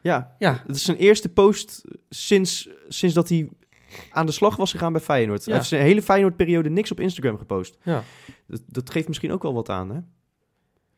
[0.00, 3.48] Ja, Ja, het is zijn eerste post sinds, sinds dat hij
[4.10, 5.40] aan de slag was gegaan bij Feyenoord.
[5.40, 5.44] Ja.
[5.46, 7.78] Hij heeft zijn hele Feyenoord-periode niks op Instagram gepost.
[7.82, 8.02] ja.
[8.46, 9.98] Dat, dat geeft misschien ook wel wat aan, hè?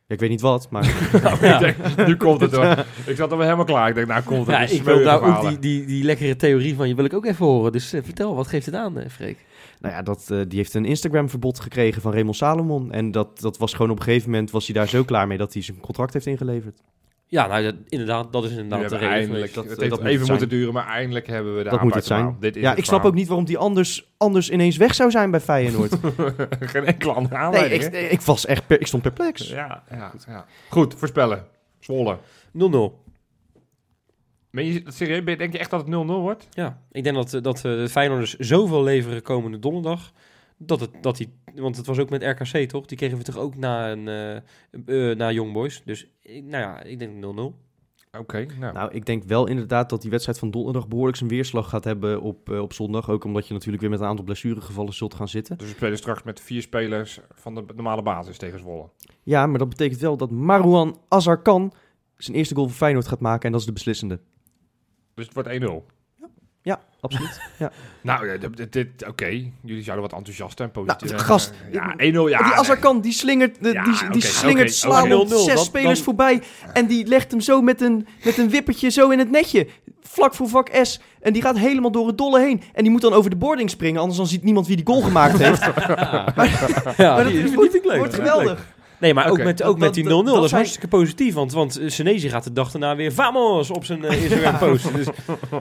[0.07, 0.85] Ja, ik weet niet wat, maar...
[1.41, 1.61] Ja.
[1.61, 2.85] Ik denk, nu komt het hoor.
[3.07, 3.89] Ik zat alweer helemaal klaar.
[3.89, 4.57] Ik denk, nou komt het.
[4.57, 7.25] Ja, ik wil nou ook die, die, die lekkere theorie van je wil ik ook
[7.25, 7.73] even horen.
[7.73, 9.39] Dus eh, vertel, wat geeft het aan, eh, Freek?
[9.81, 12.93] Nou ja, dat, eh, die heeft een Instagram-verbod gekregen van Raymond Salomon.
[12.93, 15.39] En dat, dat was gewoon op een gegeven moment was hij daar zo klaar mee
[15.39, 16.81] dat hij zijn contract heeft ingeleverd.
[17.27, 19.09] Ja, nou, dat- inderdaad, dat is inderdaad de reden.
[19.11, 20.39] eindelijk, Dat- het dat heeft moet het even zijn.
[20.39, 22.37] moeten duren, maar eindelijk hebben we de dat moet het zijn.
[22.41, 23.11] Dit is Ja, het ik snap verhaal.
[23.13, 25.95] ook niet waarom die anders, anders ineens weg zou zijn bij Feyenoord.
[26.61, 27.83] Geen enkele andere nee, aanleiding.
[27.85, 27.99] ik, hè?
[27.99, 29.49] ik was echt per- ik stond perplex.
[29.49, 30.47] Ja, ja, ja.
[30.69, 31.45] Goed, voorspellen.
[31.81, 32.19] Zwolle.
[32.53, 33.03] 0-0.
[34.51, 36.49] Ben je, serieus, denk je echt dat het 0-0 wordt?
[36.51, 40.13] Ja, ik denk dat, eh, dat eh, de Feyenoorders zoveel leveren komende donderdag.
[40.59, 42.87] Dat het, dat die, want het was ook met RKC toch?
[42.87, 44.37] Die kregen we toch ook na, een, eh
[45.11, 45.83] eh, na Young Boys.
[45.85, 47.55] Dus ik- nou ja, ik denk 0-0.
[48.19, 48.73] Oké, nou.
[48.73, 52.21] Nou, ik denk wel inderdaad dat die wedstrijd van donderdag behoorlijk zijn weerslag gaat hebben
[52.21, 53.11] op, eh, op zondag.
[53.11, 55.59] Ook omdat je natuurlijk weer met een aantal blessuregevallen zult gaan zitten.
[55.59, 58.89] Dus we spelen straks met vier spelers van de normale basis tegen Zwolle.
[59.23, 61.73] Ja, maar dat betekent wel dat Marouan Azarkan
[62.17, 63.45] zijn eerste goal voor Feyenoord gaat maken.
[63.47, 64.21] En dat is de beslissende.
[65.15, 65.87] Dus het wordt 1-0.
[66.65, 67.41] Ja, absoluut.
[67.59, 67.71] ja.
[68.01, 69.27] Nou, ja, dit, dit- oké.
[69.63, 71.11] Jullie zouden wat enthousiaster en positief.
[71.11, 72.23] Nou, gast, Ja, 1-0, ja.
[72.23, 72.39] die.
[72.39, 76.43] Azarkan, die slingert, de, Ja, die, die slingert 0-0, zes dan- spelers dan- voorbij.
[76.73, 79.67] En die legt hem zo met een, met een wippertje zo in het netje.
[80.03, 81.01] Vlak voor vak S.
[81.21, 82.63] En die gaat helemaal door het dolle heen.
[82.73, 84.01] En die moet dan over de boarding springen.
[84.01, 85.61] Anders dan ziet niemand wie die goal gemaakt heeft.
[86.97, 87.97] ja, maar dat die is wordt, leuk.
[87.99, 88.67] wordt geweldig.
[89.01, 91.35] Nee, maar ook met, dat- ook met die 0-0, dat- dat, dat is hartstikke positief.
[91.35, 94.93] Want, want eh, Senesi gaat de dag daarna weer vamos op zijn eh, Instagram posten.
[94.97, 95.07] Dus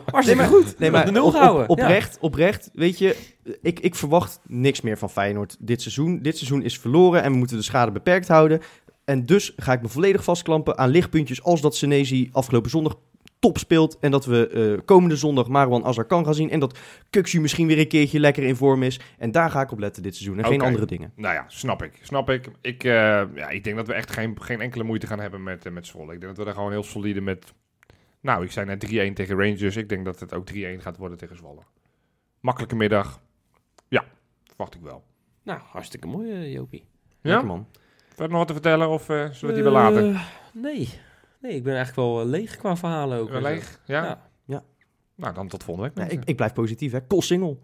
[0.06, 0.80] hartstikke Nee, maar- goed.
[0.80, 1.70] Nee, maar de nul op- op- gehouden.
[1.70, 3.16] oprecht, oprecht, weet je,
[3.62, 6.20] ik, ik verwacht niks meer van Feyenoord dit seizoen.
[6.22, 8.62] Dit seizoen is verloren en we moeten de schade beperkt houden.
[9.06, 12.96] En dus ga ik me volledig vastklampen aan lichtpuntjes als dat Senesi afgelopen zondag
[13.44, 14.00] top speelt.
[14.00, 16.50] En dat we eh, komende zondag Marwan Azarkan gaan zien.
[16.50, 16.80] En dat
[17.10, 19.00] Kuxu misschien weer een keertje lekker in vorm is.
[19.18, 21.12] En daar ga ik op letten dit seizoen en geen andere dingen.
[21.16, 22.00] Nou ja, snap ik.
[22.02, 22.50] Snap ik.
[22.62, 22.91] Ik, eh,
[23.36, 25.88] ja, ik denk dat we echt geen, geen enkele moeite gaan hebben met, eh, met
[25.88, 26.14] Zwolle.
[26.14, 27.54] Ik denk dat we daar gewoon heel solide met...
[28.22, 29.76] Nou, ik zei net 3-1 tegen Rangers.
[29.76, 31.62] Ik denk dat het ook 3-1 gaat worden tegen Zwolle.
[32.39, 33.22] Makkelijke middag.
[33.88, 34.06] Ja,
[34.48, 35.04] verwacht ik wel.
[35.44, 36.86] Nou, hartstikke mooi, Jopie.
[37.22, 37.48] Lekker Ja?
[37.48, 37.68] man.
[38.08, 40.20] Verder nog wat te vertellen of eh, zullen we die wel laten?
[40.54, 40.89] Nee.
[41.44, 43.30] Nee, ik ben eigenlijk wel eh, leeg qua verhalen ook.
[43.30, 43.41] Zo.
[43.41, 43.80] leeg?
[43.86, 44.04] Ja?
[44.04, 44.30] Ja.
[44.46, 44.64] Ja.
[45.16, 46.08] Nou, dan tot volgende week.
[46.08, 47.02] Ja, ik, ik blijf positief hè.
[47.02, 47.58] Kol single.